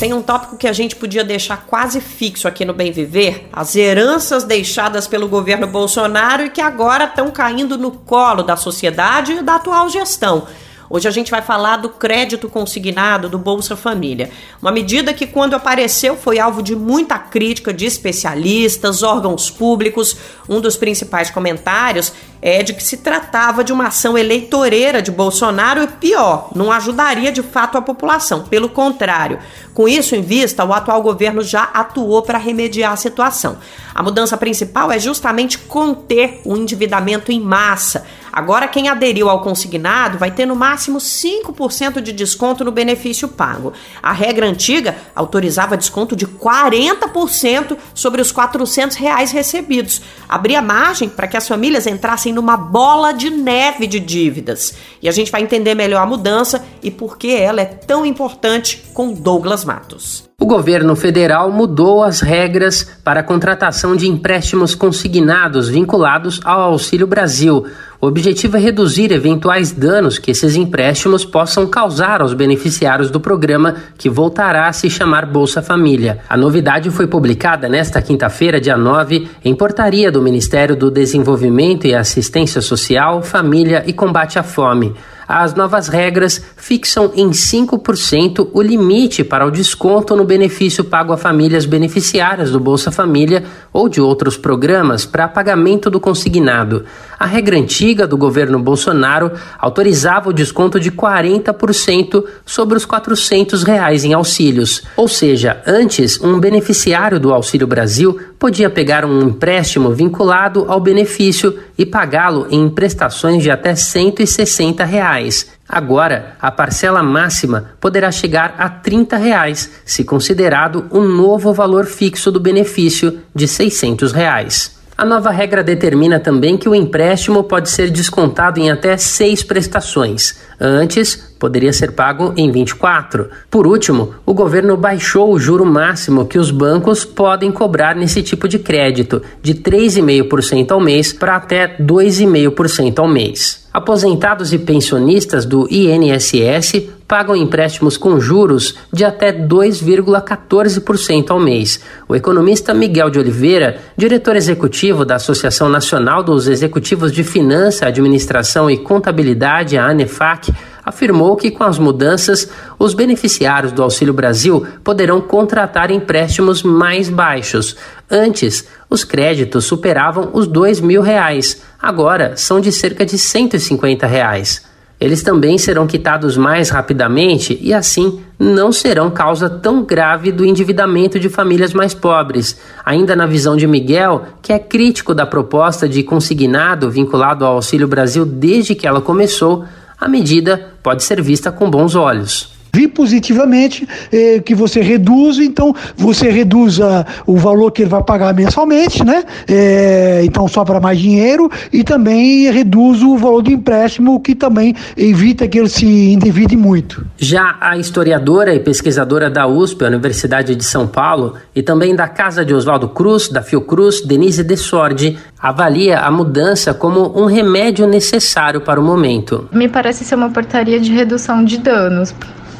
[0.00, 3.76] Tem um tópico que a gente podia deixar quase fixo aqui no Bem Viver: as
[3.76, 9.40] heranças deixadas pelo governo Bolsonaro e que agora estão caindo no colo da sociedade e
[9.40, 10.48] da atual gestão.
[10.88, 14.30] Hoje a gente vai falar do crédito consignado do Bolsa Família.
[14.60, 20.16] Uma medida que, quando apareceu, foi alvo de muita crítica de especialistas, órgãos públicos.
[20.48, 22.12] Um dos principais comentários
[22.46, 27.32] é de que se tratava de uma ação eleitoreira de Bolsonaro e pior, não ajudaria
[27.32, 28.42] de fato a população.
[28.42, 29.38] Pelo contrário,
[29.72, 33.56] com isso em vista, o atual governo já atuou para remediar a situação.
[33.94, 38.04] A mudança principal é justamente conter o endividamento em massa.
[38.34, 43.72] Agora, quem aderiu ao consignado vai ter no máximo 5% de desconto no benefício pago.
[44.02, 50.02] A regra antiga autorizava desconto de 40% sobre os 400 reais recebidos.
[50.28, 54.74] Abria margem para que as famílias entrassem numa bola de neve de dívidas.
[55.00, 58.82] E a gente vai entender melhor a mudança e por que ela é tão importante
[58.92, 60.28] com Douglas Matos.
[60.44, 67.06] O governo federal mudou as regras para a contratação de empréstimos consignados vinculados ao Auxílio
[67.06, 67.64] Brasil.
[67.98, 73.76] O objetivo é reduzir eventuais danos que esses empréstimos possam causar aos beneficiários do programa,
[73.96, 76.18] que voltará a se chamar Bolsa Família.
[76.28, 81.94] A novidade foi publicada nesta quinta-feira, dia 9, em portaria do Ministério do Desenvolvimento e
[81.94, 84.94] Assistência Social, Família e Combate à Fome.
[85.26, 91.16] As novas regras fixam em 5% o limite para o desconto no benefício pago a
[91.16, 96.84] famílias beneficiárias do Bolsa Família ou de outros programas para pagamento do consignado.
[97.24, 104.04] A regra antiga do governo Bolsonaro autorizava o desconto de 40% sobre os 400 reais
[104.04, 104.82] em auxílios.
[104.94, 111.58] Ou seja, antes, um beneficiário do Auxílio Brasil podia pegar um empréstimo vinculado ao benefício
[111.78, 115.50] e pagá-lo em prestações de até 160 reais.
[115.66, 122.30] Agora, a parcela máxima poderá chegar a 30 reais, se considerado um novo valor fixo
[122.30, 124.83] do benefício de 600 reais.
[124.96, 130.38] A nova regra determina também que o empréstimo pode ser descontado em até seis prestações.
[130.60, 133.28] Antes, poderia ser pago em 24.
[133.50, 138.48] Por último, o governo baixou o juro máximo que os bancos podem cobrar nesse tipo
[138.48, 143.62] de crédito, de 3,5% ao mês para até 2,5% ao mês.
[143.74, 151.80] Aposentados e pensionistas do INSS pagam empréstimos com juros de até 2,14% ao mês.
[152.08, 158.70] O economista Miguel de Oliveira, diretor executivo da Associação Nacional dos Executivos de Finança, Administração
[158.70, 160.54] e Contabilidade, a ANEFAC,
[160.84, 167.76] afirmou que com as mudanças, os beneficiários do Auxílio Brasil poderão contratar empréstimos mais baixos.
[168.10, 174.62] Antes, os créditos superavam os dois mil reais, agora são de cerca de 150 reais.
[175.00, 181.18] Eles também serão quitados mais rapidamente e, assim, não serão causa tão grave do endividamento
[181.18, 182.58] de famílias mais pobres.
[182.84, 187.88] Ainda na visão de Miguel, que é crítico da proposta de consignado vinculado ao Auxílio
[187.88, 189.64] Brasil desde que ela começou,
[190.04, 195.72] a medida pode ser vista com bons olhos vi positivamente eh, que você reduz, então
[195.96, 199.22] você reduz a, o valor que ele vai pagar mensalmente, né?
[199.48, 205.46] Eh, então sobra mais dinheiro e também reduz o valor do empréstimo, que também evita
[205.46, 207.06] que ele se endivide muito.
[207.16, 212.08] Já a historiadora e pesquisadora da USP, a Universidade de São Paulo, e também da
[212.08, 217.86] Casa de Oswaldo Cruz, da Fiocruz, Denise de Sordi, avalia a mudança como um remédio
[217.86, 219.48] necessário para o momento.
[219.52, 222.12] Me parece ser uma portaria de redução de danos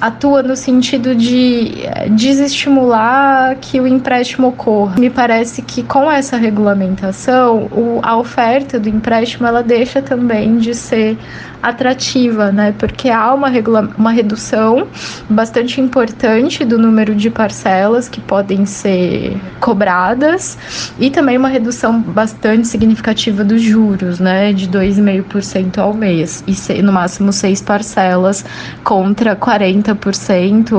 [0.06, 4.96] atua no sentido de eh, desestimular que o empréstimo ocorra.
[4.98, 10.74] Me parece que com essa regulamentação, o, a oferta do empréstimo ela deixa também de
[10.74, 11.16] ser
[11.62, 12.74] atrativa, né?
[12.78, 13.48] Porque há uma,
[13.96, 14.86] uma redução
[15.30, 20.58] bastante importante do número de parcelas que podem ser cobradas
[20.98, 24.52] e também uma redução bastante significativa dos juros, né?
[24.52, 28.44] De 2,5% ao mês e no máximo seis parcelas
[28.82, 29.93] contra 40%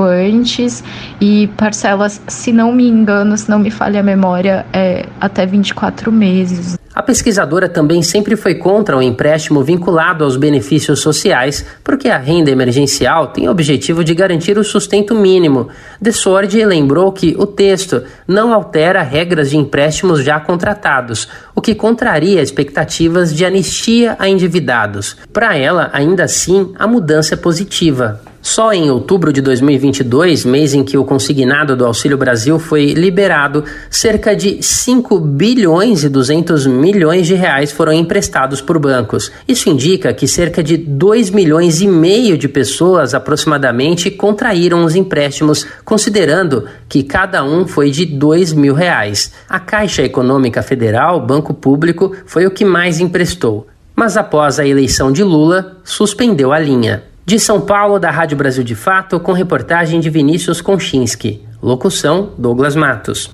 [0.02, 0.82] antes
[1.20, 6.12] e parcelas, se não me engano, se não me falha a memória, é até 24
[6.12, 6.76] meses.
[6.96, 12.50] A pesquisadora também sempre foi contra o empréstimo vinculado aos benefícios sociais, porque a renda
[12.50, 15.68] emergencial tem o objetivo de garantir o sustento mínimo.
[16.00, 21.74] De Sordi lembrou que o texto não altera regras de empréstimos já contratados, o que
[21.74, 25.18] contraria expectativas de anistia a endividados.
[25.30, 28.22] Para ela, ainda assim, a mudança é positiva.
[28.46, 33.64] Só em outubro de 2022, mês em que o consignado do Auxílio Brasil foi liberado,
[33.90, 39.32] cerca de 5 bilhões e 200 milhões de reais foram emprestados por bancos.
[39.48, 45.66] Isso indica que cerca de 2 milhões e meio de pessoas aproximadamente contraíram os empréstimos,
[45.84, 49.32] considerando que cada um foi de 2 mil reais.
[49.48, 53.66] A Caixa Econômica Federal, banco público, foi o que mais emprestou.
[53.96, 57.02] Mas após a eleição de Lula, suspendeu a linha.
[57.26, 61.44] De São Paulo, da Rádio Brasil de Fato, com reportagem de Vinícius Konchinski.
[61.60, 63.32] Locução: Douglas Matos.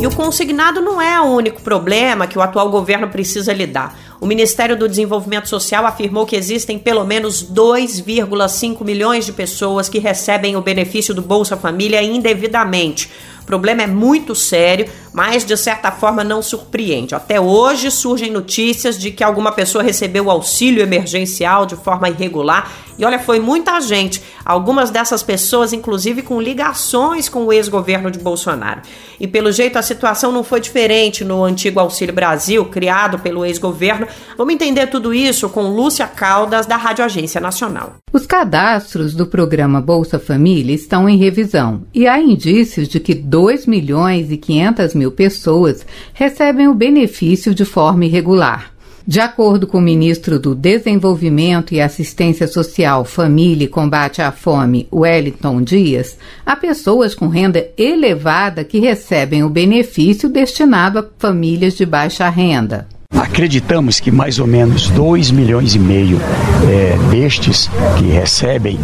[0.00, 3.98] E o consignado não é o único problema que o atual governo precisa lidar.
[4.20, 9.98] O Ministério do Desenvolvimento Social afirmou que existem pelo menos 2,5 milhões de pessoas que
[9.98, 13.10] recebem o benefício do Bolsa Família indevidamente.
[13.42, 17.14] O problema é muito sério, mas de certa forma não surpreende.
[17.14, 22.70] Até hoje surgem notícias de que alguma pessoa recebeu auxílio emergencial de forma irregular.
[22.98, 24.22] E olha, foi muita gente.
[24.44, 28.82] Algumas dessas pessoas, inclusive, com ligações com o ex-governo de Bolsonaro.
[29.18, 34.06] E pelo jeito a situação não foi diferente no antigo Auxílio Brasil, criado pelo ex-governo.
[34.36, 37.94] Vamos entender tudo isso com Lúcia Caldas, da Rádio Agência Nacional.
[38.12, 43.66] Os cadastros do programa Bolsa Família estão em revisão e há indícios de que 2
[43.66, 48.72] milhões e 500 mil pessoas recebem o benefício de forma irregular.
[49.04, 54.86] De acordo com o ministro do Desenvolvimento e Assistência Social, Família e Combate à Fome,
[54.92, 61.84] Wellington Dias, há pessoas com renda elevada que recebem o benefício destinado a famílias de
[61.84, 62.86] baixa renda.
[63.14, 66.18] Acreditamos que mais ou menos 2 milhões e meio
[66.68, 68.78] é, destes que recebem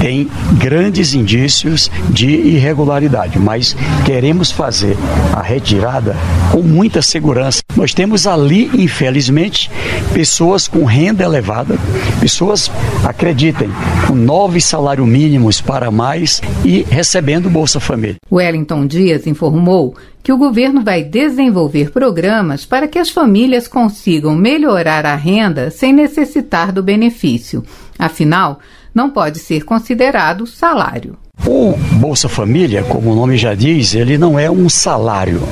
[0.00, 0.28] têm
[0.58, 4.96] grandes indícios de irregularidade, mas queremos fazer
[5.32, 6.16] a retirada
[6.50, 7.62] com muita segurança.
[7.76, 9.70] Nós temos ali, infelizmente,
[10.12, 11.76] pessoas com renda elevada,
[12.20, 12.70] pessoas,
[13.04, 13.68] acreditem,
[14.06, 18.16] com nove salários mínimos para mais e recebendo Bolsa Família.
[18.30, 19.94] Wellington Dias informou
[20.24, 25.92] que o governo vai desenvolver programas para que as famílias consigam melhorar a renda sem
[25.92, 27.62] necessitar do benefício.
[27.98, 28.58] Afinal,
[28.94, 31.18] não pode ser considerado salário.
[31.46, 35.42] O Bolsa Família, como o nome já diz, ele não é um salário,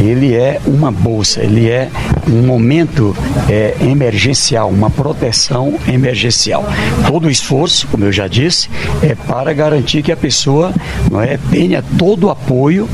[0.00, 1.90] ele é uma bolsa, ele é
[2.28, 3.16] um momento
[3.48, 6.64] é, emergencial, uma proteção emergencial.
[7.08, 8.68] Todo o esforço, como eu já disse,
[9.02, 10.72] é para garantir que a pessoa
[11.10, 12.88] não é, tenha todo o apoio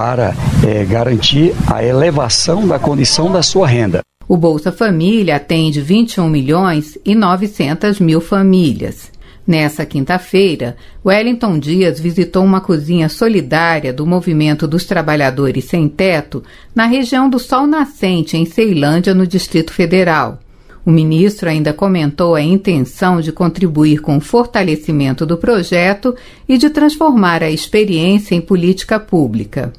[0.00, 0.34] para
[0.66, 4.00] é, garantir a elevação da condição da sua renda.
[4.26, 9.12] O Bolsa Família atende 21 milhões e 900 mil famílias.
[9.46, 10.74] Nessa quinta-feira,
[11.04, 16.42] Wellington Dias visitou uma cozinha solidária do Movimento dos Trabalhadores Sem Teto
[16.74, 20.38] na região do Sol Nascente, em Ceilândia, no Distrito Federal.
[20.82, 26.16] O ministro ainda comentou a intenção de contribuir com o fortalecimento do projeto
[26.48, 29.74] e de transformar a experiência em política pública.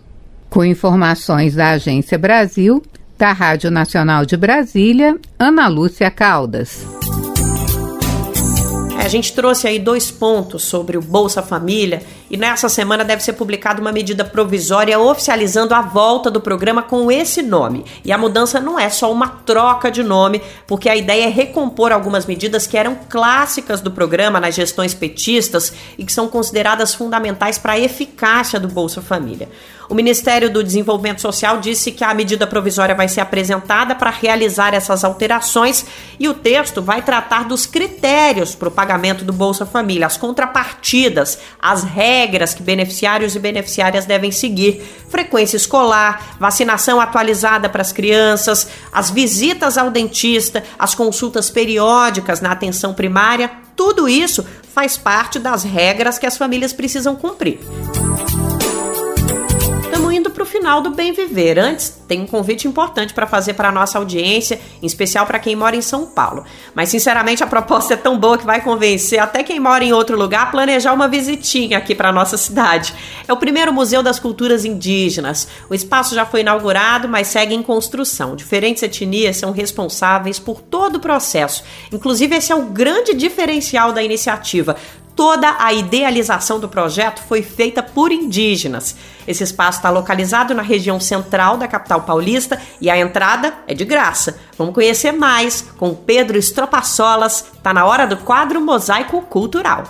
[0.52, 2.84] Com informações da Agência Brasil,
[3.18, 6.86] da Rádio Nacional de Brasília, Ana Lúcia Caldas.
[9.00, 13.22] É, a gente trouxe aí dois pontos sobre o Bolsa Família e nessa semana deve
[13.22, 17.84] ser publicada uma medida provisória oficializando a volta do programa com esse nome.
[18.06, 21.92] E a mudança não é só uma troca de nome, porque a ideia é recompor
[21.92, 27.58] algumas medidas que eram clássicas do programa nas gestões petistas e que são consideradas fundamentais
[27.58, 29.50] para a eficácia do Bolsa Família.
[29.90, 34.74] O Ministério do Desenvolvimento Social disse que a medida provisória vai ser apresentada para realizar
[34.74, 35.86] essas alterações
[36.18, 41.40] e o texto vai tratar dos critérios para o pagamento do Bolsa Família, as contrapartidas,
[41.62, 42.21] as regras
[42.54, 49.78] que beneficiários e beneficiárias devem seguir, frequência escolar, vacinação atualizada para as crianças, as visitas
[49.78, 56.26] ao dentista, as consultas periódicas na atenção primária, tudo isso faz parte das regras que
[56.26, 57.60] as famílias precisam cumprir.
[58.48, 58.51] o
[60.52, 61.58] final do Bem Viver.
[61.58, 65.56] Antes, tem um convite importante para fazer para a nossa audiência, em especial para quem
[65.56, 66.44] mora em São Paulo.
[66.76, 70.18] Mas, sinceramente, a proposta é tão boa que vai convencer até quem mora em outro
[70.18, 72.94] lugar a planejar uma visitinha aqui para nossa cidade.
[73.28, 75.48] É o primeiro Museu das Culturas Indígenas.
[75.70, 78.36] O espaço já foi inaugurado, mas segue em construção.
[78.36, 81.64] Diferentes etnias são responsáveis por todo o processo.
[81.92, 84.76] Inclusive, esse é o grande diferencial da iniciativa
[85.16, 88.96] toda a idealização do projeto foi feita por indígenas.
[89.28, 93.86] Esse espaço está localizado na região central da capital paulista e a entrada é de
[93.86, 94.40] graça.
[94.58, 97.46] Vamos conhecer mais com Pedro Estropaçolas.
[97.54, 99.84] Está na hora do quadro Mosaico Cultural.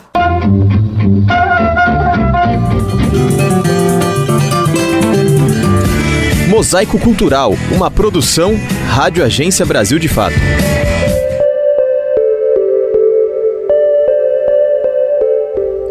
[6.47, 8.53] Mosaico Cultural, uma produção
[8.89, 10.36] Rádio Agência Brasil de Fato.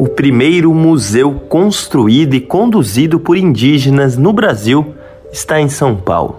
[0.00, 4.94] O primeiro museu construído e conduzido por indígenas no Brasil
[5.30, 6.36] está em São Paulo.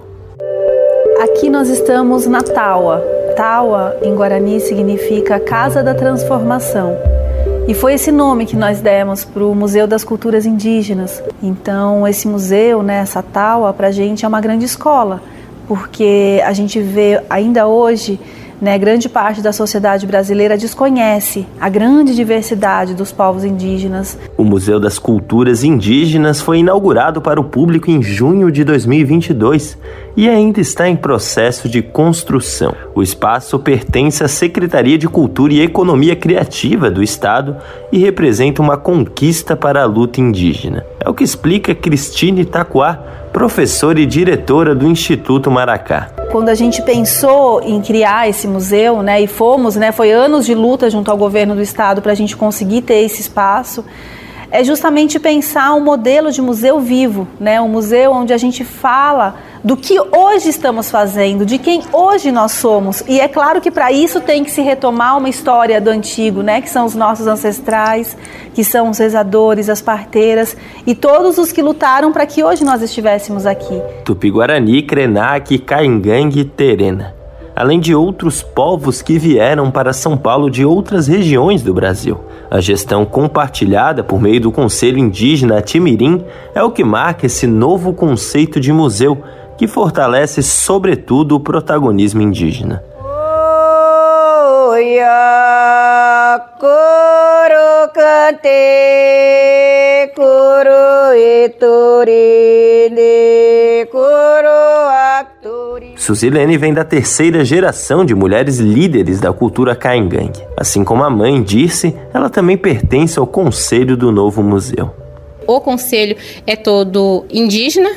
[1.22, 3.03] Aqui nós estamos na Taua.
[3.36, 6.97] Taua, em Guarani, significa Casa da Transformação.
[7.68, 11.22] E foi esse nome que nós demos para o Museu das Culturas Indígenas.
[11.43, 15.22] Então, esse museu, né, essa Taua, para a gente é uma grande escola,
[15.68, 18.20] porque a gente vê ainda hoje
[18.62, 24.18] né, grande parte da sociedade brasileira desconhece a grande diversidade dos povos indígenas.
[24.38, 29.78] O Museu das Culturas Indígenas foi inaugurado para o público em junho de 2022
[30.16, 32.76] e ainda está em processo de construção.
[32.93, 37.57] O espaço pertence à Secretaria de Cultura e Economia Criativa do Estado
[37.91, 40.86] e representa uma conquista para a luta indígena.
[40.99, 46.09] É o que explica Cristine Taquá, professora e diretora do Instituto Maracá.
[46.32, 50.53] Quando a gente pensou em criar esse museu, né, e fomos, né, foi anos de
[50.53, 53.86] luta junto ao governo do estado para a gente conseguir ter esse espaço
[54.51, 57.61] é justamente pensar um modelo de museu vivo, né?
[57.61, 62.53] um museu onde a gente fala do que hoje estamos fazendo, de quem hoje nós
[62.53, 63.03] somos.
[63.07, 66.62] E é claro que para isso tem que se retomar uma história do antigo, né?
[66.62, 68.18] que são os nossos ancestrais,
[68.53, 72.82] que são os rezadores, as parteiras e todos os que lutaram para que hoje nós
[72.82, 73.82] estivéssemos aqui.
[74.03, 77.22] Tupi-Guarani, Krenak, Caingangue Terena
[77.55, 82.20] além de outros povos que vieram para São Paulo de outras regiões do Brasil.
[82.49, 86.24] A gestão compartilhada por meio do Conselho Indígena Timirim
[86.55, 89.22] é o que marca esse novo conceito de museu,
[89.62, 92.84] que fortalece, sobretudo, o protagonismo indígena.
[105.95, 110.32] Suzilene vem da terceira geração de mulheres líderes da cultura Kaingang.
[110.57, 114.89] Assim como a mãe disse, ela também pertence ao conselho do novo museu.
[115.45, 117.91] O conselho é todo indígena,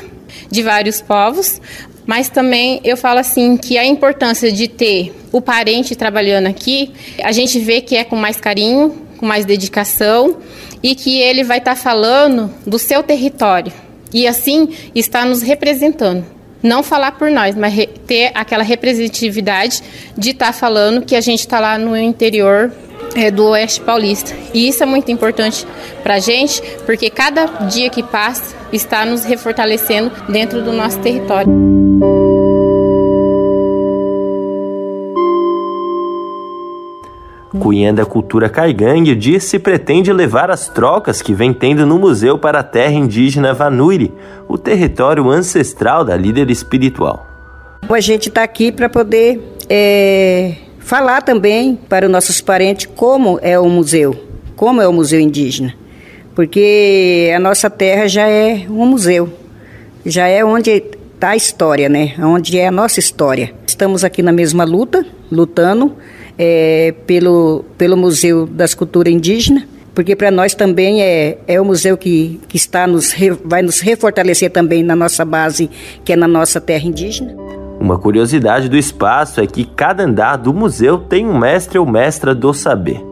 [0.49, 1.61] de vários povos,
[2.05, 6.91] mas também eu falo assim que a importância de ter o parente trabalhando aqui,
[7.23, 10.37] a gente vê que é com mais carinho, com mais dedicação
[10.83, 13.73] e que ele vai estar tá falando do seu território
[14.13, 16.25] e assim está nos representando.
[16.63, 17.73] Não falar por nós, mas
[18.07, 19.83] ter aquela representatividade
[20.17, 22.71] de estar tá falando que a gente está lá no interior
[23.15, 24.35] é, do Oeste Paulista.
[24.53, 25.65] E isso é muito importante
[26.03, 31.51] para a gente, porque cada dia que passa está nos refortalecendo dentro do nosso território.
[37.59, 42.37] Cunhã da Cultura Caigangue disse que pretende levar as trocas que vem tendo no museu
[42.37, 44.13] para a terra indígena Vanuiri,
[44.47, 47.25] o território ancestral da líder espiritual.
[47.89, 50.55] A gente está aqui para poder é,
[50.85, 54.15] falar também para os nossos parentes como é o museu,
[54.55, 55.73] como é o museu indígena,
[56.35, 59.27] porque a nossa terra já é um museu,
[60.05, 62.13] já é onde está a história, né?
[62.19, 63.51] Onde é a nossa história.
[63.65, 65.95] Estamos aqui na mesma luta, lutando
[66.37, 69.63] é, pelo, pelo Museu das Culturas Indígenas,
[69.95, 74.51] porque para nós também é, é o museu que, que está nos, vai nos refortalecer
[74.51, 75.67] também na nossa base,
[76.03, 77.35] que é na nossa terra indígena.
[77.79, 82.33] Uma curiosidade do espaço é que cada andar do museu tem um mestre ou mestra
[82.33, 83.05] do saber.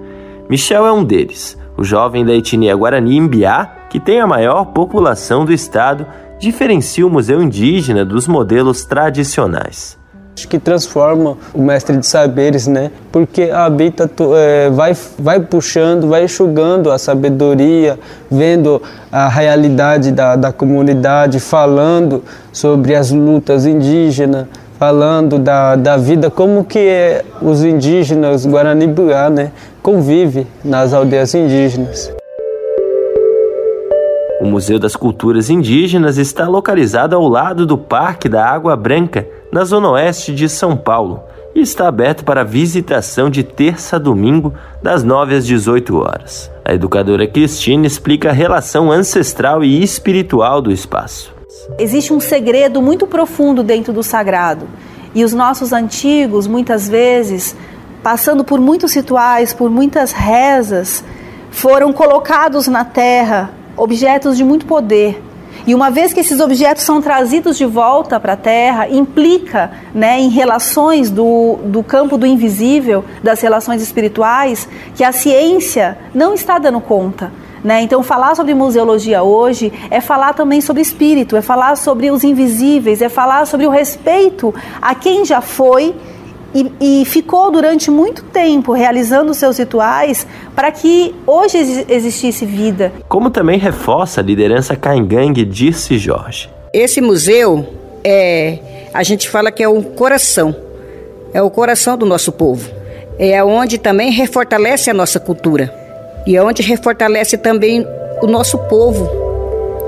[0.50, 5.46] Michel é um deles, o jovem da etnia Guarani Imbiá, que tem a maior população
[5.46, 6.06] do estado,
[6.40, 9.98] diferencia o museu indígena dos modelos tradicionais.
[10.36, 12.90] Acho que transforma o mestre de saberes, né?
[13.12, 18.00] Porque habita, é, vai, vai puxando, vai enxugando a sabedoria,
[18.32, 18.82] vendo
[19.12, 24.48] a realidade da, da comunidade, falando sobre as lutas indígenas,
[24.80, 29.52] falando da, da vida, como que é, os indígenas Guarani-Buá, né?
[29.84, 32.12] Convive nas aldeias indígenas.
[34.42, 39.64] O Museu das Culturas Indígenas está localizado ao lado do Parque da Água Branca, na
[39.64, 41.22] zona oeste de São Paulo,
[41.54, 44.52] e está aberto para visitação de terça a domingo,
[44.82, 46.50] das 9 às 18 horas.
[46.66, 51.32] A educadora Cristina explica a relação ancestral e espiritual do espaço.
[51.78, 54.68] Existe um segredo muito profundo dentro do sagrado,
[55.14, 57.56] e os nossos antigos, muitas vezes,
[58.02, 61.04] passando por muitos rituais, por muitas rezas,
[61.52, 65.22] foram colocados na terra objetos de muito poder.
[65.66, 70.20] E uma vez que esses objetos são trazidos de volta para a Terra, implica né,
[70.20, 76.60] em relações do, do campo do invisível, das relações espirituais, que a ciência não está
[76.60, 77.32] dando conta.
[77.64, 77.82] Né?
[77.82, 83.02] Então, falar sobre museologia hoje é falar também sobre espírito, é falar sobre os invisíveis,
[83.02, 85.96] é falar sobre o respeito a quem já foi
[86.54, 92.94] e, e, ficou durante muito tempo realizando seus rituais para que hoje existisse vida.
[93.08, 96.50] Como também reforça a liderança Caingangue disse Jorge.
[96.72, 97.68] Esse museu
[98.04, 98.60] é,
[98.94, 100.56] a gente fala que é o coração,
[101.34, 102.70] é o coração do nosso povo.
[103.18, 105.74] É onde também refortalece a nossa cultura
[106.26, 107.86] e é onde refortalece também
[108.22, 109.10] o nosso povo,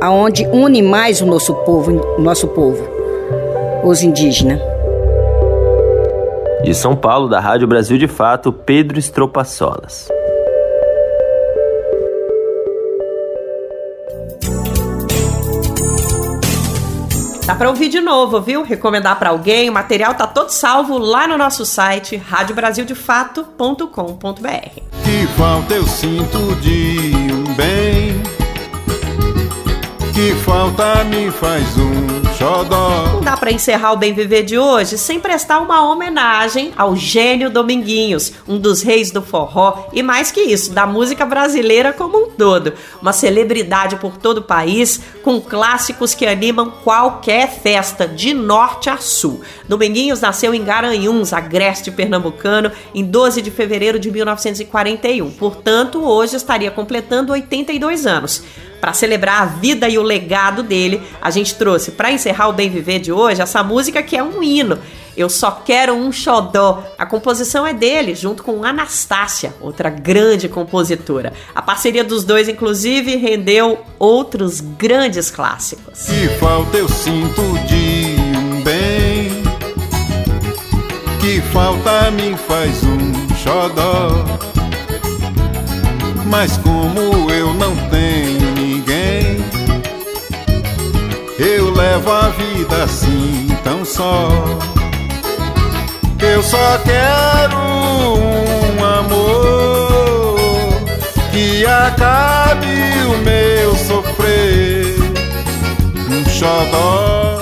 [0.02, 2.88] aonde une mais o nosso povo, nosso povo,
[3.84, 4.75] os indígenas.
[6.66, 10.08] De São Paulo, da Rádio Brasil de Fato, Pedro Estropaçolas.
[17.46, 18.64] Dá para ouvir de novo, viu?
[18.64, 24.82] Recomendar para alguém, o material tá todo salvo lá no nosso site radiobrasildefato.com.br.
[25.04, 27.25] Que falta eu sinto de
[30.16, 33.16] que falta me faz um xodó.
[33.16, 37.50] Não dá para encerrar o Bem Viver de hoje sem prestar uma homenagem ao gênio
[37.50, 42.30] Dominguinhos, um dos reis do forró e mais que isso, da música brasileira como um
[42.30, 42.72] todo.
[43.02, 48.96] Uma celebridade por todo o país, com clássicos que animam qualquer festa, de norte a
[48.96, 49.42] sul.
[49.68, 55.30] Dominguinhos nasceu em Garanhuns, agreste pernambucano, em 12 de fevereiro de 1941.
[55.32, 58.42] Portanto, hoje estaria completando 82 anos.
[58.86, 62.70] Para celebrar a vida e o legado dele, a gente trouxe para encerrar o Bem
[62.70, 64.78] Viver de hoje essa música que é um hino.
[65.18, 66.84] Eu só quero um xodó.
[66.96, 71.34] A composição é dele, junto com Anastácia, outra grande compositora.
[71.56, 76.04] A parceria dos dois, inclusive, rendeu outros grandes clássicos.
[76.04, 79.42] Que falta eu sinto de um bem,
[81.20, 84.24] que falta me faz um xodó.
[86.28, 88.35] Mas como eu não tenho
[91.38, 94.30] eu levo a vida assim tão só.
[96.20, 100.38] Eu só quero um amor
[101.32, 102.68] que acabe
[103.08, 104.96] o meu sofrer.
[106.10, 107.35] Um xodó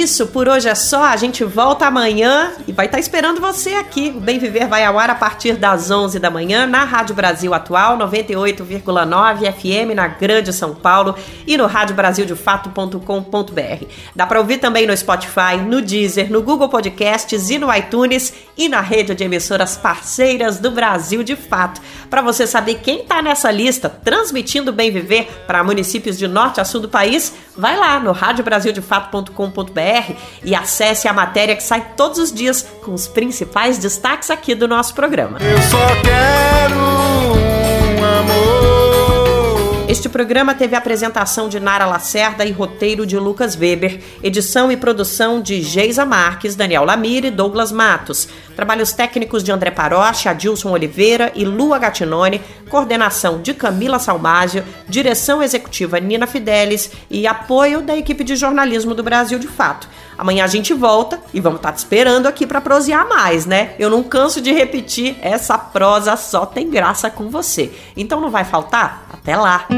[0.00, 1.04] isso, por hoje é só.
[1.04, 4.12] A gente volta amanhã e vai estar tá esperando você aqui.
[4.16, 7.52] O Bem Viver vai ao ar a partir das 11 da manhã na Rádio Brasil
[7.54, 11.14] Atual, 98,9 FM na Grande São Paulo
[11.46, 13.86] e no radiobrasildefato.com.br.
[14.14, 18.68] Dá para ouvir também no Spotify, no Deezer, no Google Podcasts e no iTunes e
[18.68, 21.80] na rede de emissoras parceiras do Brasil de Fato.
[22.08, 26.64] Para você saber quem está nessa lista transmitindo Bem Viver para municípios de norte a
[26.64, 30.12] sul do país, vai lá no radiobrasildefato.com.br
[30.44, 34.68] e acesse a matéria que sai todos os dias com os principais destaques aqui do
[34.68, 35.38] nosso programa.
[35.40, 37.35] Eu só quero.
[39.96, 45.40] Este programa teve apresentação de Nara Lacerda e roteiro de Lucas Weber, edição e produção
[45.40, 51.32] de Geisa Marques, Daniel Lamire e Douglas Matos, trabalhos técnicos de André Paroche, Adilson Oliveira
[51.34, 58.22] e Lua Gatinone, coordenação de Camila Salmásio, direção executiva Nina Fidelis e apoio da equipe
[58.22, 59.88] de jornalismo do Brasil de Fato.
[60.18, 63.74] Amanhã a gente volta e vamos estar te esperando aqui para prosear mais, né?
[63.78, 67.72] Eu não canso de repetir, essa prosa só tem graça com você.
[67.96, 69.06] Então não vai faltar?
[69.10, 69.66] Até lá!